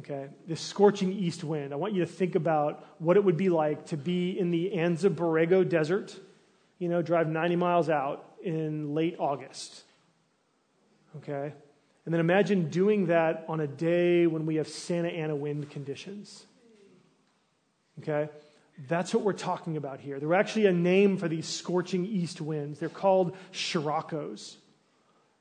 Okay, 0.01 0.27
this 0.49 0.61
scorching 0.61 1.13
east 1.13 1.45
wind. 1.45 1.73
I 1.73 1.77
want 1.77 1.95
you 1.95 2.01
to 2.01 2.11
think 2.11 2.35
about 2.35 2.85
what 2.99 3.17
it 3.17 3.23
would 3.23 3.37
be 3.37 3.49
like 3.49 3.87
to 3.87 3.97
be 3.97 4.37
in 4.37 4.51
the 4.51 4.73
Anza 4.75 5.09
Borrego 5.09 5.69
Desert, 5.69 6.19
you 6.79 6.89
know, 6.89 7.01
drive 7.01 7.29
90 7.29 7.55
miles 7.57 7.89
out 7.89 8.25
in 8.43 8.93
late 8.93 9.17
August. 9.21 9.85
Okay? 11.19 11.53
And 12.05 12.13
then 12.13 12.21
imagine 12.21 12.71
doing 12.71 13.07
that 13.07 13.45
on 13.49 13.61
a 13.61 13.69
day 13.69 14.27
when 14.27 14.47
we 14.47 14.57
have 14.57 14.67
Santa 14.67 15.09
Ana 15.09 15.37
wind 15.37 15.71
conditions. 15.71 16.45
Okay? 18.01 18.29
That's 18.89 19.15
what 19.15 19.23
we're 19.23 19.33
talking 19.33 19.77
about 19.77 20.01
here. 20.01 20.19
There's 20.19 20.33
actually 20.33 20.67
a 20.67 20.73
name 20.73 21.17
for 21.17 21.29
these 21.29 21.47
scorching 21.47 22.05
east 22.05 22.41
winds. 22.41 22.81
They're 22.81 22.89
called 22.89 23.37
sirocco's. 23.53 24.57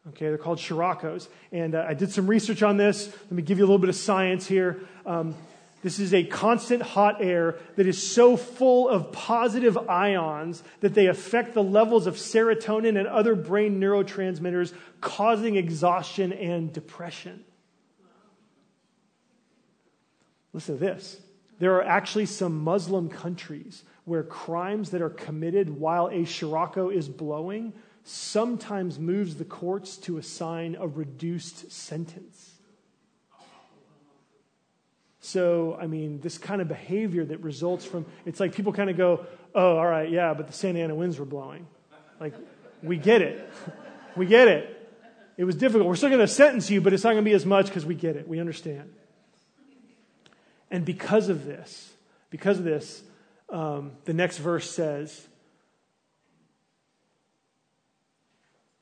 Okay, 0.10 0.26
they're 0.26 0.38
called 0.38 0.60
sirocco's. 0.60 1.30
And 1.52 1.76
uh, 1.76 1.86
I 1.88 1.94
did 1.94 2.12
some 2.12 2.28
research 2.28 2.62
on 2.62 2.78
this. 2.78 3.08
Let 3.08 3.32
me 3.32 3.42
give 3.42 3.58
you 3.58 3.64
a 3.64 3.68
little 3.68 3.80
bit 3.80 3.90
of 3.90 3.96
science 3.96 4.46
here. 4.46 4.82
Um, 5.06 5.36
this 5.82 6.00
is 6.00 6.14
a 6.14 6.24
constant 6.24 6.82
hot 6.82 7.22
air 7.22 7.58
that 7.76 7.88
is 7.88 8.12
so 8.12 8.38
full 8.38 8.88
of 8.88 9.12
positive 9.12 9.78
ions 9.90 10.64
that 10.80 10.94
they 10.94 11.08
affect 11.08 11.54
the 11.54 11.64
levels 11.64 12.08
of 12.08 12.16
serotonin 12.16 12.98
and 12.98 13.08
other 13.08 13.36
brain 13.36 13.82
neurotransmitters, 13.82 14.74
causing 15.02 15.58
exhaustion 15.58 16.32
and 16.32 16.72
depression. 16.72 17.44
Listen 20.54 20.78
to 20.78 20.80
this. 20.80 21.20
There 21.60 21.76
are 21.76 21.84
actually 21.84 22.28
some 22.28 22.60
Muslim 22.60 23.10
countries 23.10 23.84
where 24.06 24.24
crimes 24.24 24.92
that 24.92 25.02
are 25.02 25.10
committed 25.10 25.70
while 25.70 26.10
a 26.12 26.26
sirocco 26.26 26.90
is 26.90 27.10
blowing 27.10 27.74
sometimes 28.04 29.00
moves 29.00 29.36
the 29.36 29.46
courts 29.46 29.98
to 29.98 30.18
assign 30.18 30.76
a 30.80 30.88
reduced 30.88 31.72
sentence. 31.72 32.52
So, 35.22 35.78
I 35.80 35.88
mean, 35.88 36.20
this 36.20 36.38
kind 36.38 36.62
of 36.62 36.68
behavior 36.68 37.24
that 37.24 37.40
results 37.40 37.86
from 37.86 38.06
it's 38.26 38.42
like 38.42 38.54
people 38.54 38.74
kind 38.74 38.90
of 38.90 38.98
go, 38.98 39.26
oh, 39.56 39.78
all 39.78 39.88
right, 39.88 40.10
yeah, 40.10 40.34
but 40.34 40.48
the 40.48 40.54
Santa 40.54 40.80
Ana 40.80 40.96
winds 40.96 41.18
were 41.18 41.26
blowing. 41.26 41.66
Like, 42.20 42.34
we 42.82 42.98
get 42.98 43.22
it. 43.22 43.50
we 44.18 44.26
get 44.26 44.50
it. 44.50 44.92
It 45.38 45.46
was 45.46 45.56
difficult. 45.56 45.88
We're 45.88 45.96
still 45.96 46.10
going 46.10 46.20
to 46.20 46.28
sentence 46.28 46.70
you, 46.70 46.82
but 46.82 46.94
it's 46.94 47.04
not 47.04 47.12
going 47.12 47.24
to 47.24 47.30
be 47.30 47.34
as 47.34 47.46
much 47.46 47.68
because 47.68 47.86
we 47.86 47.96
get 47.96 48.18
it. 48.18 48.28
We 48.28 48.40
understand. 48.40 48.94
And 50.70 50.84
because 50.84 51.30
of 51.30 51.46
this, 51.46 51.94
because 52.30 52.60
of 52.60 52.66
this, 52.66 53.02
um, 53.50 53.94
the 54.06 54.14
next 54.14 54.40
verse 54.40 54.70
says, 54.70 55.28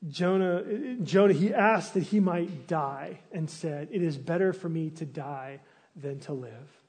Jonah, 0.08 0.96
Jonah, 1.02 1.32
he 1.32 1.54
asked 1.54 1.94
that 1.94 2.02
he 2.02 2.18
might 2.18 2.66
die 2.66 3.20
and 3.30 3.48
said, 3.48 3.88
It 3.92 4.02
is 4.02 4.16
better 4.16 4.52
for 4.52 4.68
me 4.68 4.90
to 4.90 5.06
die 5.06 5.60
than 5.94 6.18
to 6.20 6.32
live. 6.32 6.82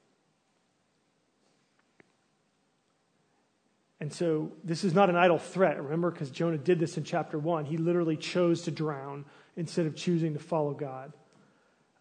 And 4.00 4.12
so 4.12 4.52
this 4.64 4.84
is 4.84 4.92
not 4.92 5.08
an 5.08 5.16
idle 5.16 5.38
threat, 5.38 5.82
remember, 5.82 6.10
because 6.10 6.30
Jonah 6.30 6.58
did 6.58 6.78
this 6.78 6.98
in 6.98 7.04
chapter 7.04 7.38
one. 7.38 7.64
He 7.64 7.76
literally 7.76 8.16
chose 8.16 8.62
to 8.62 8.70
drown 8.70 9.24
instead 9.56 9.86
of 9.86 9.94
choosing 9.94 10.34
to 10.34 10.40
follow 10.40 10.74
God. 10.74 11.12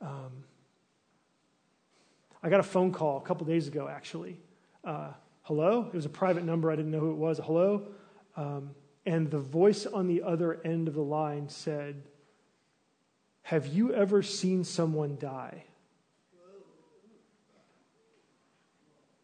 Um, 0.02 0.44
I 2.42 2.50
got 2.50 2.60
a 2.60 2.64
phone 2.64 2.92
call 2.92 3.18
a 3.18 3.22
couple 3.22 3.46
days 3.46 3.68
ago, 3.68 3.88
actually. 3.88 4.38
Uh, 4.84 5.12
hello? 5.44 5.88
It 5.88 5.96
was 5.96 6.06
a 6.06 6.10
private 6.10 6.44
number. 6.44 6.72
I 6.72 6.76
didn't 6.76 6.92
know 6.92 7.00
who 7.00 7.12
it 7.12 7.18
was. 7.18 7.40
Hello? 7.42 7.84
Um, 8.36 8.72
and 9.06 9.30
the 9.30 9.40
voice 9.40 9.86
on 9.86 10.08
the 10.08 10.22
other 10.24 10.62
end 10.64 10.88
of 10.88 10.94
the 10.94 11.04
line 11.04 11.50
said, 11.50 12.04
Have 13.44 13.68
you 13.68 13.94
ever 13.94 14.22
seen 14.22 14.64
someone 14.64 15.18
die? 15.20 15.66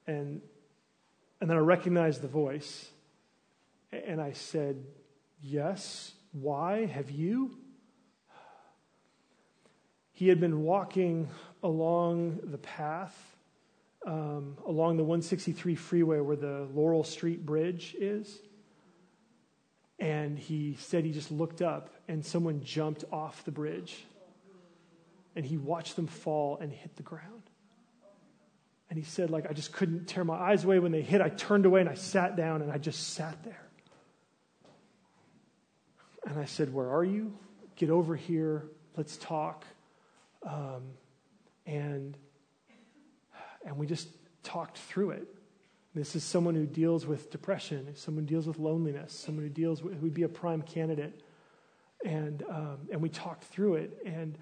And, 0.05 0.41
and 1.39 1.49
then 1.49 1.55
I 1.57 1.61
recognized 1.61 2.21
the 2.21 2.27
voice. 2.27 2.89
And 3.91 4.19
I 4.19 4.33
said, 4.33 4.83
Yes. 5.41 6.13
Why? 6.31 6.85
Have 6.85 7.09
you? 7.09 7.57
He 10.11 10.27
had 10.27 10.41
been 10.41 10.63
walking 10.63 11.29
along 11.63 12.39
the 12.43 12.57
path, 12.57 13.37
um, 14.05 14.57
along 14.65 14.97
the 14.97 15.03
163 15.03 15.75
freeway 15.75 16.19
where 16.19 16.35
the 16.35 16.67
Laurel 16.73 17.05
Street 17.05 17.45
Bridge 17.45 17.95
is. 17.97 18.39
And 19.99 20.39
he 20.39 20.77
said 20.79 21.03
he 21.03 21.11
just 21.11 21.31
looked 21.31 21.61
up 21.61 21.89
and 22.07 22.25
someone 22.25 22.63
jumped 22.63 23.03
off 23.11 23.43
the 23.43 23.51
bridge. 23.51 24.05
And 25.35 25.45
he 25.45 25.57
watched 25.57 25.95
them 25.95 26.07
fall 26.07 26.57
and 26.59 26.71
hit 26.71 26.95
the 26.95 27.03
ground. 27.03 27.43
And 28.89 28.97
he 28.97 29.05
said, 29.05 29.29
like, 29.29 29.47
I 29.47 29.53
just 29.53 29.71
couldn't 29.71 30.05
tear 30.07 30.23
my 30.23 30.35
eyes 30.35 30.63
away 30.63 30.79
when 30.79 30.91
they 30.91 31.01
hit. 31.01 31.21
I 31.21 31.29
turned 31.29 31.65
away 31.65 31.81
and 31.81 31.89
I 31.89 31.93
sat 31.93 32.35
down 32.35 32.61
and 32.61 32.71
I 32.71 32.77
just 32.77 33.13
sat 33.13 33.43
there. 33.43 33.69
And 36.25 36.39
I 36.39 36.45
said, 36.45 36.73
Where 36.73 36.89
are 36.89 37.03
you? 37.03 37.33
Get 37.75 37.89
over 37.89 38.15
here. 38.15 38.65
Let's 38.97 39.17
talk. 39.17 39.65
Um, 40.43 40.83
and, 41.65 42.17
and 43.65 43.77
we 43.77 43.85
just 43.85 44.09
talked 44.43 44.77
through 44.77 45.11
it. 45.11 45.27
This 45.95 46.15
is 46.15 46.23
someone 46.23 46.53
who 46.53 46.65
deals 46.65 47.07
with 47.07 47.31
depression, 47.31 47.95
someone 47.95 48.25
who 48.25 48.29
deals 48.29 48.45
with 48.45 48.59
loneliness, 48.59 49.11
someone 49.11 49.43
who 49.43 49.49
deals 49.49 49.81
with, 49.81 49.95
who 49.95 50.01
would 50.01 50.13
be 50.13 50.23
a 50.23 50.29
prime 50.29 50.61
candidate. 50.61 51.19
And, 52.05 52.43
um, 52.47 52.77
and 52.91 53.01
we 53.01 53.09
talked 53.09 53.43
through 53.45 53.75
it. 53.75 53.97
And 54.05 54.37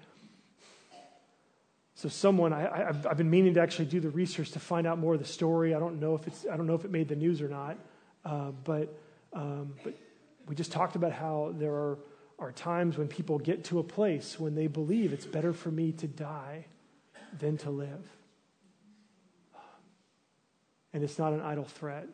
so 1.94 2.08
someone, 2.08 2.52
I, 2.52 2.60
have 2.60 3.06
I've 3.06 3.16
been 3.16 3.30
meaning 3.30 3.54
to 3.54 3.60
actually 3.60 3.86
do 3.86 3.98
the 3.98 4.10
research 4.10 4.50
to 4.52 4.60
find 4.60 4.86
out 4.86 4.98
more 4.98 5.14
of 5.14 5.20
the 5.20 5.26
story. 5.26 5.74
I 5.74 5.78
don't 5.78 5.98
know 5.98 6.14
if 6.14 6.26
it's, 6.26 6.46
I 6.50 6.56
don't 6.56 6.66
know 6.66 6.74
if 6.74 6.84
it 6.84 6.90
made 6.90 7.08
the 7.08 7.16
news 7.16 7.40
or 7.40 7.48
not. 7.48 7.78
Uh, 8.24 8.50
but, 8.64 9.00
um, 9.32 9.74
but 9.82 9.94
we 10.46 10.54
just 10.54 10.70
talked 10.70 10.96
about 10.96 11.12
how 11.12 11.54
there 11.56 11.72
are, 11.72 11.98
are 12.38 12.52
times 12.52 12.98
when 12.98 13.08
people 13.08 13.38
get 13.38 13.64
to 13.64 13.78
a 13.78 13.82
place 13.82 14.38
when 14.38 14.54
they 14.54 14.66
believe 14.66 15.14
it's 15.14 15.26
better 15.26 15.54
for 15.54 15.70
me 15.70 15.92
to 15.92 16.06
die 16.06 16.66
than 17.38 17.56
to 17.58 17.70
live 17.70 18.17
and 20.92 21.02
it's 21.02 21.18
not 21.18 21.32
an 21.32 21.40
idle 21.40 21.64
threat. 21.64 22.06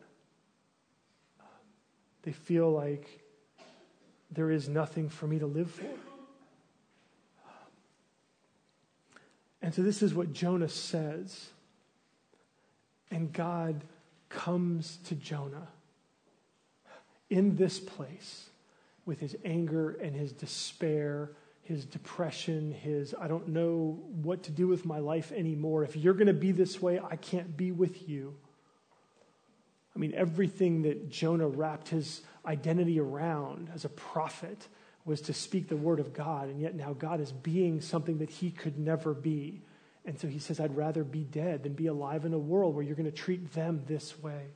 They 2.23 2.31
feel 2.31 2.71
like 2.71 3.21
there 4.31 4.51
is 4.51 4.67
nothing 4.67 5.09
for 5.09 5.27
me 5.27 5.39
to 5.39 5.45
live 5.45 5.71
for. 5.71 5.85
And 9.61 9.73
so 9.73 9.81
this 9.81 10.03
is 10.03 10.13
what 10.13 10.33
Jonah 10.33 10.69
says. 10.69 11.49
And 13.09 13.31
God 13.31 13.83
comes 14.29 14.97
to 15.05 15.15
Jonah 15.15 15.69
in 17.29 17.55
this 17.55 17.79
place 17.79 18.49
with 19.05 19.19
his 19.19 19.35
anger 19.45 19.91
and 20.01 20.15
his 20.15 20.31
despair, 20.31 21.31
his 21.61 21.85
depression, 21.85 22.71
his 22.71 23.15
I 23.19 23.27
don't 23.27 23.49
know 23.49 23.99
what 24.21 24.43
to 24.43 24.51
do 24.51 24.67
with 24.67 24.85
my 24.85 24.99
life 24.99 25.31
anymore. 25.31 25.83
If 25.83 25.95
you're 25.95 26.13
going 26.13 26.27
to 26.27 26.33
be 26.33 26.51
this 26.51 26.81
way, 26.81 26.99
I 26.99 27.15
can't 27.15 27.55
be 27.55 27.71
with 27.71 28.07
you. 28.07 28.35
I 29.95 29.99
mean, 29.99 30.13
everything 30.13 30.81
that 30.83 31.09
Jonah 31.09 31.47
wrapped 31.47 31.89
his 31.89 32.21
identity 32.45 32.99
around 32.99 33.69
as 33.73 33.85
a 33.85 33.89
prophet 33.89 34.67
was 35.05 35.21
to 35.21 35.33
speak 35.33 35.69
the 35.69 35.77
word 35.77 35.99
of 35.99 36.13
God, 36.13 36.49
and 36.49 36.59
yet 36.59 36.75
now 36.75 36.93
God 36.93 37.21
is 37.21 37.31
being 37.31 37.79
something 37.79 38.17
that 38.17 38.29
he 38.29 38.51
could 38.51 38.77
never 38.77 39.13
be. 39.13 39.61
And 40.03 40.19
so 40.19 40.27
he 40.27 40.39
says, 40.39 40.59
I'd 40.59 40.75
rather 40.75 41.03
be 41.03 41.23
dead 41.23 41.63
than 41.63 41.73
be 41.73 41.87
alive 41.87 42.25
in 42.25 42.33
a 42.33 42.39
world 42.39 42.75
where 42.75 42.83
you're 42.83 42.95
going 42.95 43.05
to 43.05 43.11
treat 43.11 43.53
them 43.53 43.83
this 43.87 44.21
way. 44.21 44.47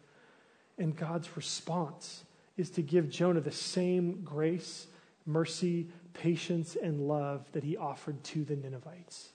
And 0.77 0.95
God's 0.95 1.35
response 1.37 2.23
is 2.57 2.69
to 2.71 2.81
give 2.81 3.09
Jonah 3.09 3.41
the 3.41 3.51
same 3.51 4.21
grace, 4.23 4.87
mercy, 5.25 5.87
patience, 6.13 6.75
and 6.75 7.07
love 7.07 7.49
that 7.53 7.63
he 7.63 7.77
offered 7.77 8.23
to 8.25 8.43
the 8.43 8.55
Ninevites. 8.55 9.29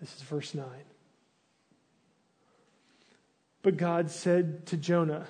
This 0.00 0.14
is 0.16 0.22
verse 0.22 0.54
9. 0.54 0.64
But 3.68 3.76
God 3.76 4.10
said 4.10 4.64
to 4.68 4.78
Jonah, 4.78 5.26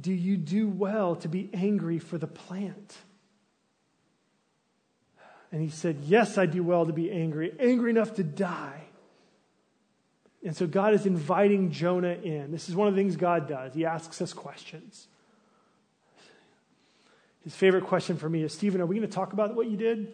Do 0.00 0.12
you 0.12 0.36
do 0.36 0.68
well 0.68 1.16
to 1.16 1.26
be 1.26 1.50
angry 1.52 1.98
for 1.98 2.16
the 2.16 2.28
plant? 2.28 2.96
And 5.50 5.60
he 5.60 5.68
said, 5.68 5.96
Yes, 6.04 6.38
I 6.38 6.46
do 6.46 6.62
well 6.62 6.86
to 6.86 6.92
be 6.92 7.10
angry, 7.10 7.52
angry 7.58 7.90
enough 7.90 8.14
to 8.14 8.22
die. 8.22 8.84
And 10.44 10.56
so 10.56 10.68
God 10.68 10.94
is 10.94 11.06
inviting 11.06 11.72
Jonah 11.72 12.14
in. 12.14 12.52
This 12.52 12.68
is 12.68 12.76
one 12.76 12.86
of 12.86 12.94
the 12.94 13.00
things 13.00 13.16
God 13.16 13.48
does. 13.48 13.74
He 13.74 13.84
asks 13.84 14.22
us 14.22 14.32
questions. 14.32 15.08
His 17.42 17.56
favorite 17.56 17.82
question 17.82 18.16
for 18.16 18.28
me 18.28 18.44
is 18.44 18.52
Stephen, 18.52 18.80
are 18.80 18.86
we 18.86 18.94
going 18.94 19.08
to 19.08 19.12
talk 19.12 19.32
about 19.32 19.56
what 19.56 19.66
you 19.66 19.76
did? 19.76 20.12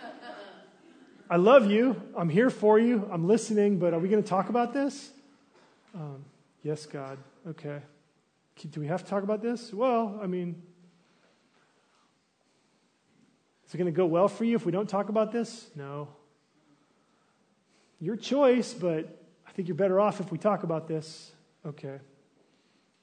I 1.30 1.36
love 1.36 1.70
you. 1.70 2.00
I'm 2.16 2.30
here 2.30 2.48
for 2.48 2.78
you. 2.78 3.06
I'm 3.12 3.28
listening, 3.28 3.78
but 3.78 3.92
are 3.92 3.98
we 3.98 4.08
going 4.08 4.22
to 4.22 4.28
talk 4.30 4.48
about 4.48 4.72
this? 4.72 5.10
Um, 5.96 6.26
yes, 6.62 6.84
God. 6.84 7.16
Okay. 7.48 7.80
Do 8.70 8.80
we 8.80 8.86
have 8.86 9.02
to 9.02 9.08
talk 9.08 9.22
about 9.22 9.40
this? 9.40 9.72
Well, 9.72 10.20
I 10.22 10.26
mean, 10.26 10.62
is 13.66 13.74
it 13.74 13.78
going 13.78 13.90
to 13.90 13.96
go 13.96 14.04
well 14.04 14.28
for 14.28 14.44
you 14.44 14.56
if 14.56 14.66
we 14.66 14.72
don't 14.72 14.88
talk 14.88 15.08
about 15.08 15.32
this? 15.32 15.70
No. 15.74 16.08
Your 17.98 18.16
choice, 18.16 18.74
but 18.74 19.22
I 19.48 19.52
think 19.52 19.68
you're 19.68 19.74
better 19.74 19.98
off 19.98 20.20
if 20.20 20.30
we 20.30 20.36
talk 20.36 20.64
about 20.64 20.86
this. 20.86 21.32
Okay. 21.64 21.98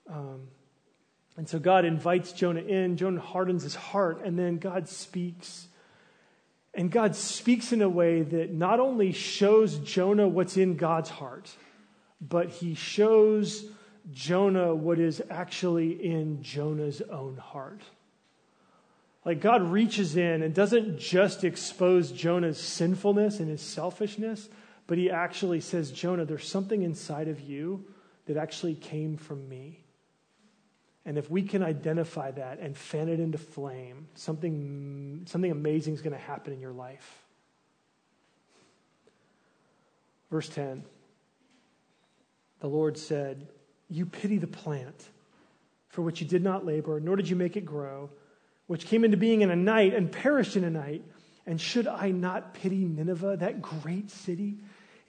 Um, 0.07 0.47
and 1.35 1.49
so 1.49 1.57
God 1.57 1.85
invites 1.85 2.31
Jonah 2.31 2.61
in. 2.61 2.95
Jonah 2.97 3.21
hardens 3.21 3.63
his 3.63 3.73
heart, 3.73 4.21
and 4.23 4.37
then 4.37 4.59
God 4.59 4.87
speaks. 4.87 5.67
And 6.75 6.91
God 6.91 7.15
speaks 7.15 7.71
in 7.73 7.81
a 7.81 7.89
way 7.89 8.21
that 8.21 8.53
not 8.53 8.79
only 8.79 9.13
shows 9.13 9.79
Jonah 9.79 10.27
what's 10.27 10.57
in 10.57 10.75
God's 10.75 11.09
heart, 11.09 11.49
but 12.27 12.49
he 12.49 12.73
shows 12.73 13.65
Jonah 14.11 14.73
what 14.73 14.99
is 14.99 15.21
actually 15.29 15.91
in 15.91 16.41
Jonah's 16.41 17.01
own 17.01 17.37
heart. 17.37 17.81
Like 19.25 19.41
God 19.41 19.61
reaches 19.61 20.15
in 20.15 20.41
and 20.41 20.53
doesn't 20.53 20.99
just 20.99 21.43
expose 21.43 22.11
Jonah's 22.11 22.59
sinfulness 22.59 23.39
and 23.39 23.49
his 23.49 23.61
selfishness, 23.61 24.49
but 24.87 24.97
he 24.97 25.09
actually 25.09 25.61
says, 25.61 25.91
Jonah, 25.91 26.25
there's 26.25 26.47
something 26.47 26.81
inside 26.81 27.27
of 27.27 27.39
you 27.41 27.85
that 28.25 28.37
actually 28.37 28.75
came 28.75 29.17
from 29.17 29.47
me. 29.47 29.79
And 31.05 31.17
if 31.17 31.29
we 31.29 31.43
can 31.43 31.63
identify 31.63 32.31
that 32.31 32.59
and 32.59 32.77
fan 32.77 33.09
it 33.09 33.19
into 33.19 33.37
flame, 33.37 34.07
something, 34.15 35.23
something 35.25 35.51
amazing 35.51 35.93
is 35.93 36.01
going 36.01 36.15
to 36.15 36.21
happen 36.21 36.53
in 36.53 36.61
your 36.61 36.71
life. 36.71 37.23
Verse 40.29 40.49
10 40.49 40.83
the 42.63 42.69
Lord 42.69 42.97
said, 42.97 43.45
You 43.89 44.05
pity 44.05 44.37
the 44.37 44.47
plant 44.47 45.09
for 45.89 46.01
which 46.01 46.21
you 46.21 46.27
did 46.27 46.41
not 46.41 46.65
labor, 46.65 46.97
nor 46.97 47.17
did 47.17 47.27
you 47.27 47.35
make 47.35 47.57
it 47.57 47.65
grow, 47.65 48.09
which 48.67 48.85
came 48.85 49.03
into 49.03 49.17
being 49.17 49.41
in 49.41 49.51
a 49.51 49.55
night 49.55 49.93
and 49.93 50.09
perished 50.09 50.55
in 50.55 50.63
a 50.63 50.69
night. 50.69 51.03
And 51.45 51.59
should 51.59 51.87
I 51.87 52.11
not 52.11 52.53
pity 52.53 52.85
Nineveh, 52.85 53.35
that 53.41 53.61
great 53.61 54.09
city, 54.09 54.59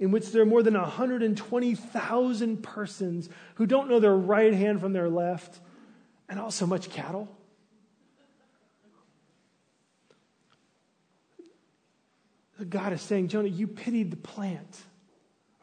in 0.01 0.11
which 0.11 0.33
there 0.33 0.43
are 0.43 0.47
more 0.47 0.65
than 0.65 0.75
120,000 0.75 2.63
persons 2.65 3.29
who 3.55 3.67
don't 3.67 3.89
know 3.89 4.01
their 4.01 4.17
right 4.17 4.53
hand 4.53 4.81
from 4.81 4.93
their 4.93 5.09
left, 5.09 5.61
and 6.29 6.41
also 6.41 6.67
much 6.67 6.91
cattle? 6.91 7.29
God 12.69 12.93
is 12.93 13.01
saying, 13.01 13.29
Jonah, 13.29 13.47
you 13.47 13.69
pitied 13.69 14.11
the 14.11 14.17
plant. 14.17 14.83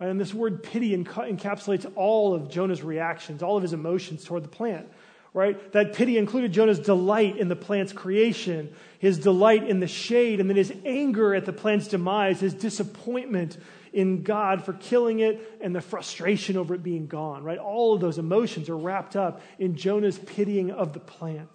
And 0.01 0.19
this 0.19 0.33
word 0.33 0.63
pity 0.63 0.97
encapsulates 0.97 1.89
all 1.95 2.33
of 2.33 2.49
Jonah's 2.49 2.83
reactions, 2.83 3.41
all 3.41 3.55
of 3.55 3.63
his 3.63 3.73
emotions 3.73 4.23
toward 4.23 4.43
the 4.43 4.49
plant. 4.49 4.87
Right? 5.33 5.71
That 5.71 5.93
pity 5.93 6.17
included 6.17 6.51
Jonah's 6.51 6.79
delight 6.79 7.37
in 7.37 7.47
the 7.47 7.55
plant's 7.55 7.93
creation, 7.93 8.73
his 8.99 9.17
delight 9.17 9.65
in 9.65 9.79
the 9.79 9.87
shade, 9.87 10.41
and 10.41 10.49
then 10.49 10.57
his 10.57 10.73
anger 10.85 11.33
at 11.33 11.45
the 11.45 11.53
plant's 11.53 11.87
demise, 11.87 12.41
his 12.41 12.53
disappointment 12.53 13.57
in 13.93 14.23
God 14.23 14.65
for 14.65 14.73
killing 14.73 15.19
it 15.19 15.57
and 15.61 15.73
the 15.73 15.79
frustration 15.79 16.57
over 16.57 16.75
it 16.75 16.83
being 16.83 17.07
gone, 17.07 17.45
right? 17.45 17.59
All 17.59 17.93
of 17.93 18.01
those 18.01 18.17
emotions 18.17 18.67
are 18.67 18.75
wrapped 18.77 19.15
up 19.15 19.41
in 19.57 19.77
Jonah's 19.77 20.17
pitying 20.17 20.71
of 20.71 20.91
the 20.91 20.99
plant. 20.99 21.49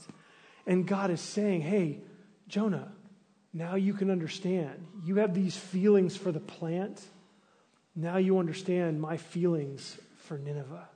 And 0.67 0.87
God 0.87 1.11
is 1.11 1.21
saying, 1.21 1.61
hey, 1.61 2.01
Jonah, 2.49 2.93
now 3.53 3.75
you 3.75 3.93
can 3.93 4.11
understand. 4.11 4.87
You 5.05 5.17
have 5.17 5.35
these 5.35 5.57
feelings 5.57 6.17
for 6.17 6.33
the 6.33 6.41
plant. 6.41 7.03
Now 7.97 8.19
you 8.19 8.39
understand 8.39 9.01
my 9.01 9.17
feelings 9.17 9.97
for 10.19 10.37
Nineveh. 10.37 10.87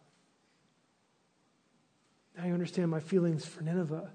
Now 2.36 2.46
you 2.46 2.52
understand 2.52 2.90
my 2.90 3.00
feelings 3.00 3.46
for 3.46 3.62
Nineveh. 3.62 4.10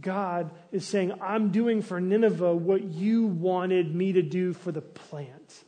God 0.00 0.50
is 0.72 0.84
saying, 0.84 1.12
I'm 1.20 1.50
doing 1.50 1.80
for 1.80 2.00
Nineveh 2.00 2.56
what 2.56 2.82
you 2.82 3.26
wanted 3.26 3.94
me 3.94 4.14
to 4.14 4.22
do 4.22 4.52
for 4.52 4.72
the 4.72 4.80
plant. 4.80 5.62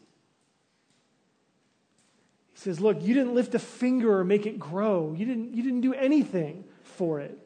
He 2.52 2.58
says, 2.58 2.80
Look, 2.80 3.00
you 3.02 3.14
didn't 3.14 3.34
lift 3.34 3.54
a 3.54 3.60
finger 3.60 4.18
or 4.18 4.24
make 4.24 4.44
it 4.46 4.58
grow, 4.58 5.14
you 5.16 5.24
didn't, 5.24 5.54
you 5.54 5.62
didn't 5.62 5.82
do 5.82 5.94
anything 5.94 6.64
for 6.82 7.20
it. 7.20 7.38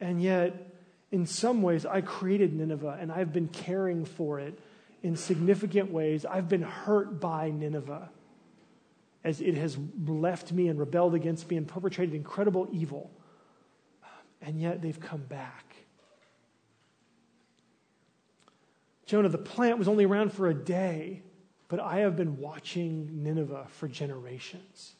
And 0.00 0.20
yet, 0.20 0.74
in 1.12 1.26
some 1.26 1.62
ways, 1.62 1.86
I 1.86 2.00
created 2.00 2.52
Nineveh 2.52 2.98
and 3.00 3.12
I've 3.12 3.32
been 3.32 3.48
caring 3.48 4.04
for 4.04 4.40
it 4.40 4.58
in 5.04 5.14
significant 5.14 5.92
ways. 5.92 6.26
I've 6.26 6.48
been 6.48 6.62
hurt 6.62 7.20
by 7.20 7.50
Nineveh 7.50 8.10
as 9.24 9.40
it 9.40 9.54
has 9.56 9.76
left 10.06 10.52
me 10.52 10.68
and 10.68 10.78
rebelled 10.78 11.14
against 11.14 11.48
me 11.50 11.56
and 11.56 11.66
perpetrated 11.66 12.14
incredible 12.14 12.68
evil. 12.70 13.10
And 14.40 14.60
yet 14.60 14.80
they've 14.80 14.98
come 14.98 15.22
back. 15.22 15.74
Jonah, 19.06 19.28
the 19.28 19.38
plant 19.38 19.78
was 19.78 19.88
only 19.88 20.04
around 20.04 20.32
for 20.32 20.48
a 20.48 20.54
day, 20.54 21.22
but 21.68 21.80
I 21.80 22.00
have 22.00 22.14
been 22.14 22.38
watching 22.38 23.22
Nineveh 23.22 23.66
for 23.70 23.88
generations. 23.88 24.94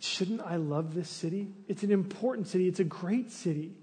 Shouldn't 0.00 0.42
I 0.42 0.56
love 0.56 0.94
this 0.94 1.08
city? 1.08 1.48
It's 1.68 1.82
an 1.82 1.90
important 1.90 2.48
city, 2.48 2.68
it's 2.68 2.80
a 2.80 2.84
great 2.84 3.32
city. 3.32 3.76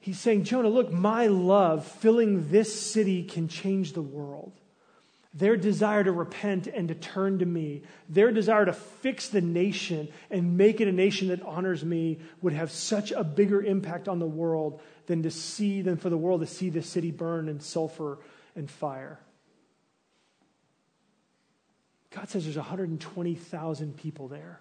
He's 0.00 0.20
saying, 0.20 0.44
Jonah, 0.44 0.68
look, 0.68 0.92
my 0.92 1.28
love 1.28 1.86
filling 1.86 2.50
this 2.50 2.78
city 2.78 3.22
can 3.22 3.48
change 3.48 3.94
the 3.94 4.02
world. 4.02 4.52
Their 5.36 5.56
desire 5.56 6.04
to 6.04 6.12
repent 6.12 6.68
and 6.68 6.86
to 6.88 6.94
turn 6.94 7.40
to 7.40 7.46
me, 7.46 7.82
their 8.08 8.30
desire 8.30 8.64
to 8.66 8.72
fix 8.72 9.28
the 9.28 9.40
nation 9.40 10.08
and 10.30 10.56
make 10.56 10.80
it 10.80 10.86
a 10.86 10.92
nation 10.92 11.28
that 11.28 11.42
honors 11.42 11.84
me 11.84 12.20
would 12.40 12.52
have 12.52 12.70
such 12.70 13.10
a 13.10 13.24
bigger 13.24 13.60
impact 13.60 14.06
on 14.06 14.20
the 14.20 14.26
world 14.26 14.80
than 15.06 15.24
to 15.24 15.32
see 15.32 15.82
than 15.82 15.96
for 15.96 16.08
the 16.08 16.16
world 16.16 16.40
to 16.40 16.46
see 16.46 16.70
this 16.70 16.88
city 16.88 17.10
burn 17.10 17.48
in 17.48 17.58
sulfur 17.58 18.20
and 18.54 18.70
fire. 18.70 19.18
God 22.12 22.28
says 22.28 22.44
there's 22.44 22.56
120,000 22.56 23.96
people 23.96 24.28
there. 24.28 24.60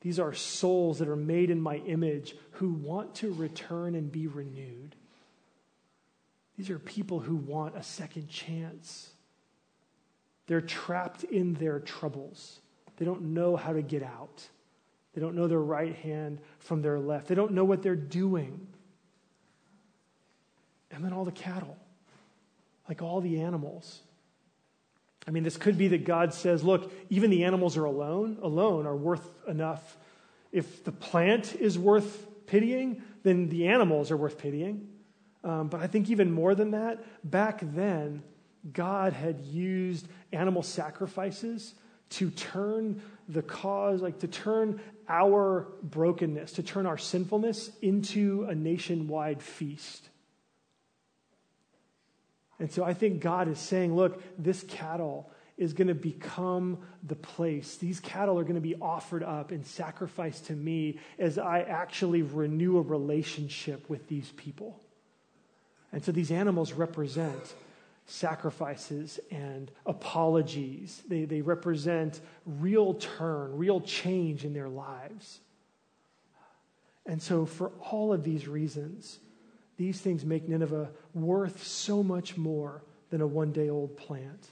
These 0.00 0.18
are 0.18 0.34
souls 0.34 0.98
that 0.98 1.08
are 1.08 1.16
made 1.16 1.50
in 1.50 1.60
my 1.60 1.76
image 1.76 2.34
who 2.52 2.70
want 2.70 3.14
to 3.16 3.32
return 3.32 3.94
and 3.94 4.10
be 4.10 4.26
renewed. 4.26 4.96
These 6.56 6.70
are 6.70 6.80
people 6.80 7.20
who 7.20 7.36
want 7.36 7.76
a 7.76 7.82
second 7.84 8.28
chance. 8.28 9.10
They're 10.48 10.60
trapped 10.60 11.22
in 11.24 11.54
their 11.54 11.78
troubles. 11.78 12.58
They 12.96 13.04
don't 13.04 13.34
know 13.34 13.54
how 13.54 13.72
to 13.72 13.82
get 13.82 14.02
out. 14.02 14.48
They 15.14 15.20
don't 15.20 15.36
know 15.36 15.46
their 15.46 15.60
right 15.60 15.94
hand 15.94 16.40
from 16.58 16.82
their 16.82 16.98
left. 16.98 17.28
They 17.28 17.34
don't 17.34 17.52
know 17.52 17.64
what 17.64 17.82
they're 17.82 17.94
doing. 17.94 18.66
And 20.90 21.04
then 21.04 21.12
all 21.12 21.24
the 21.24 21.32
cattle, 21.32 21.76
like 22.88 23.02
all 23.02 23.20
the 23.20 23.40
animals. 23.40 24.00
I 25.26 25.30
mean, 25.30 25.42
this 25.42 25.58
could 25.58 25.76
be 25.76 25.88
that 25.88 26.04
God 26.06 26.32
says, 26.32 26.64
look, 26.64 26.90
even 27.10 27.30
the 27.30 27.44
animals 27.44 27.76
are 27.76 27.84
alone, 27.84 28.38
alone 28.42 28.86
are 28.86 28.96
worth 28.96 29.28
enough. 29.46 29.98
If 30.50 30.84
the 30.84 30.92
plant 30.92 31.54
is 31.56 31.78
worth 31.78 32.26
pitying, 32.46 33.02
then 33.22 33.50
the 33.50 33.68
animals 33.68 34.10
are 34.10 34.16
worth 34.16 34.38
pitying. 34.38 34.88
Um, 35.44 35.68
but 35.68 35.82
I 35.82 35.86
think 35.86 36.08
even 36.08 36.32
more 36.32 36.54
than 36.54 36.70
that, 36.70 37.04
back 37.30 37.60
then, 37.62 38.22
God 38.72 39.12
had 39.12 39.40
used 39.40 40.08
animal 40.32 40.62
sacrifices 40.62 41.74
to 42.10 42.30
turn 42.30 43.02
the 43.28 43.42
cause, 43.42 44.00
like 44.00 44.20
to 44.20 44.28
turn 44.28 44.80
our 45.08 45.68
brokenness, 45.82 46.52
to 46.52 46.62
turn 46.62 46.86
our 46.86 46.98
sinfulness 46.98 47.70
into 47.82 48.46
a 48.48 48.54
nationwide 48.54 49.42
feast. 49.42 50.08
And 52.58 52.72
so 52.72 52.84
I 52.84 52.94
think 52.94 53.20
God 53.20 53.48
is 53.48 53.58
saying, 53.58 53.94
look, 53.94 54.22
this 54.38 54.64
cattle 54.64 55.30
is 55.56 55.72
going 55.72 55.88
to 55.88 55.94
become 55.94 56.78
the 57.02 57.16
place. 57.16 57.76
These 57.76 58.00
cattle 58.00 58.38
are 58.38 58.42
going 58.42 58.54
to 58.54 58.60
be 58.60 58.76
offered 58.76 59.22
up 59.22 59.50
and 59.50 59.66
sacrificed 59.66 60.46
to 60.46 60.52
me 60.52 60.98
as 61.18 61.38
I 61.38 61.60
actually 61.60 62.22
renew 62.22 62.78
a 62.78 62.82
relationship 62.82 63.88
with 63.88 64.08
these 64.08 64.30
people. 64.36 64.80
And 65.92 66.04
so 66.04 66.12
these 66.12 66.30
animals 66.30 66.72
represent 66.72 67.54
sacrifices 68.08 69.20
and 69.30 69.70
apologies. 69.86 71.02
They, 71.06 71.24
they 71.24 71.42
represent 71.42 72.20
real 72.46 72.94
turn, 72.94 73.56
real 73.56 73.80
change 73.80 74.44
in 74.44 74.54
their 74.54 74.68
lives. 74.68 75.40
And 77.06 77.22
so, 77.22 77.46
for 77.46 77.70
all 77.90 78.12
of 78.12 78.24
these 78.24 78.48
reasons, 78.48 79.18
these 79.76 80.00
things 80.00 80.24
make 80.24 80.48
Nineveh 80.48 80.90
worth 81.14 81.62
so 81.64 82.02
much 82.02 82.36
more 82.36 82.82
than 83.10 83.20
a 83.20 83.26
one 83.26 83.52
day 83.52 83.68
old 83.68 83.96
plant. 83.96 84.48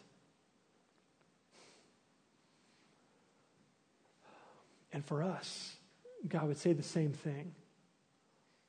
And 4.93 5.05
for 5.05 5.23
us, 5.23 5.77
God 6.29 6.49
would 6.49 6.59
say 6.59 6.73
the 6.73 6.83
same 6.83 7.13
thing. 7.13 7.55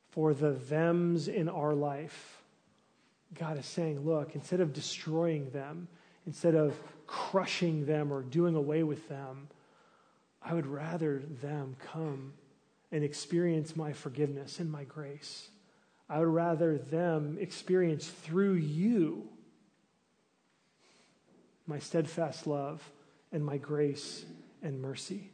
For 0.09 0.33
the 0.33 0.53
thems 0.53 1.27
in 1.27 1.47
our 1.47 1.73
life, 1.73 2.41
God 3.33 3.57
is 3.57 3.65
saying, 3.65 4.05
look, 4.05 4.35
instead 4.35 4.61
of 4.61 4.73
destroying 4.73 5.49
them, 5.51 5.87
instead 6.25 6.55
of 6.55 6.75
crushing 7.05 7.85
them 7.85 8.11
or 8.11 8.21
doing 8.21 8.55
away 8.55 8.83
with 8.83 9.07
them, 9.09 9.47
I 10.41 10.53
would 10.53 10.67
rather 10.67 11.19
them 11.41 11.75
come 11.91 12.33
and 12.91 13.03
experience 13.03 13.75
my 13.75 13.93
forgiveness 13.93 14.59
and 14.59 14.71
my 14.71 14.85
grace. 14.85 15.49
I 16.09 16.19
would 16.19 16.29
rather 16.29 16.77
them 16.77 17.37
experience 17.39 18.07
through 18.07 18.53
you 18.53 19.27
my 21.67 21.79
steadfast 21.79 22.47
love 22.47 22.81
and 23.33 23.45
my 23.45 23.57
grace 23.57 24.25
and 24.63 24.81
mercy. 24.81 25.29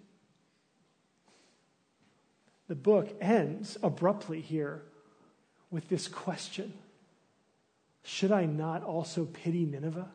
The 2.68 2.76
book 2.76 3.16
ends 3.22 3.78
abruptly 3.84 4.42
here 4.42 4.82
with 5.70 5.90
this 5.90 6.08
question 6.08 6.74
should 8.04 8.32
I 8.32 8.46
not 8.46 8.84
also 8.84 9.26
pity 9.26 9.66
Nineveh? 9.66 10.10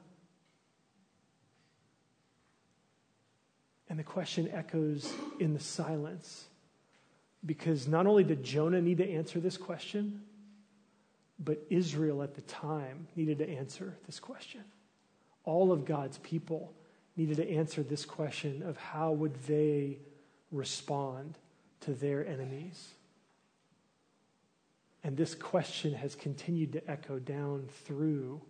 And 3.89 3.99
the 3.99 4.05
question 4.05 4.51
echoes 4.53 5.13
in 5.41 5.55
the 5.55 5.61
silence 5.61 6.45
because 7.45 7.89
not 7.89 8.07
only 8.07 8.25
did 8.25 8.43
Jonah 8.43 8.83
need 8.83 8.99
to 8.99 9.09
answer 9.09 9.41
this 9.41 9.57
question, 9.57 10.23
but 11.39 11.65
Israel 11.71 12.23
at 12.23 12.35
the 12.35 12.43
time 12.43 13.07
needed 13.17 13.39
to 13.39 13.49
answer 13.49 13.97
this 14.07 14.21
question. 14.21 14.63
All 15.45 15.73
of 15.73 15.85
God's 15.85 16.19
people 16.19 16.75
needed 17.17 17.37
to 17.37 17.51
answer 17.51 17.83
this 17.83 18.05
question 18.05 18.63
of 18.63 18.77
how 18.77 19.13
would 19.13 19.35
they 19.45 19.99
respond 20.53 21.39
to 21.81 21.93
their 21.93 22.27
enemies. 22.27 22.89
And 25.05 25.17
this 25.17 25.35
question 25.35 25.95
has 25.95 26.15
continued 26.15 26.73
to 26.73 26.91
echo 26.91 27.19
down 27.19 27.69
through 27.85 28.41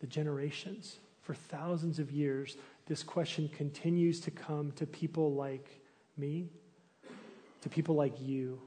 the 0.00 0.06
generations. 0.06 0.98
For 1.22 1.34
thousands 1.34 1.98
of 1.98 2.10
years, 2.10 2.56
this 2.86 3.02
question 3.02 3.48
continues 3.48 4.20
to 4.20 4.30
come 4.30 4.72
to 4.72 4.86
people 4.86 5.34
like 5.34 5.80
me, 6.16 6.48
to 7.62 7.68
people 7.68 7.94
like 7.94 8.20
you, 8.20 8.60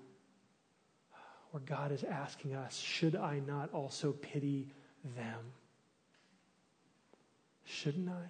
where 1.51 1.61
God 1.65 1.91
is 1.91 2.03
asking 2.03 2.55
us, 2.55 2.78
should 2.78 3.15
I 3.15 3.39
not 3.39 3.72
also 3.74 4.11
pity 4.11 4.74
them? 5.15 5.39
Shouldn't 7.65 8.09
I? 8.09 8.28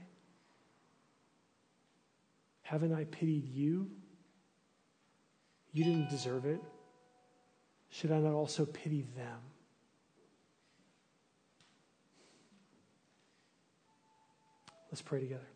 Haven't 2.64 2.94
I 2.94 3.06
pitied 3.06 3.48
you? 3.48 3.90
You 5.72 5.84
didn't 5.84 6.10
deserve 6.10 6.46
it. 6.46 6.62
Should 7.90 8.12
I 8.12 8.20
not 8.20 8.34
also 8.34 8.66
pity 8.66 9.06
them? 9.16 9.40
Let's 14.92 15.02
pray 15.02 15.20
together. 15.20 15.48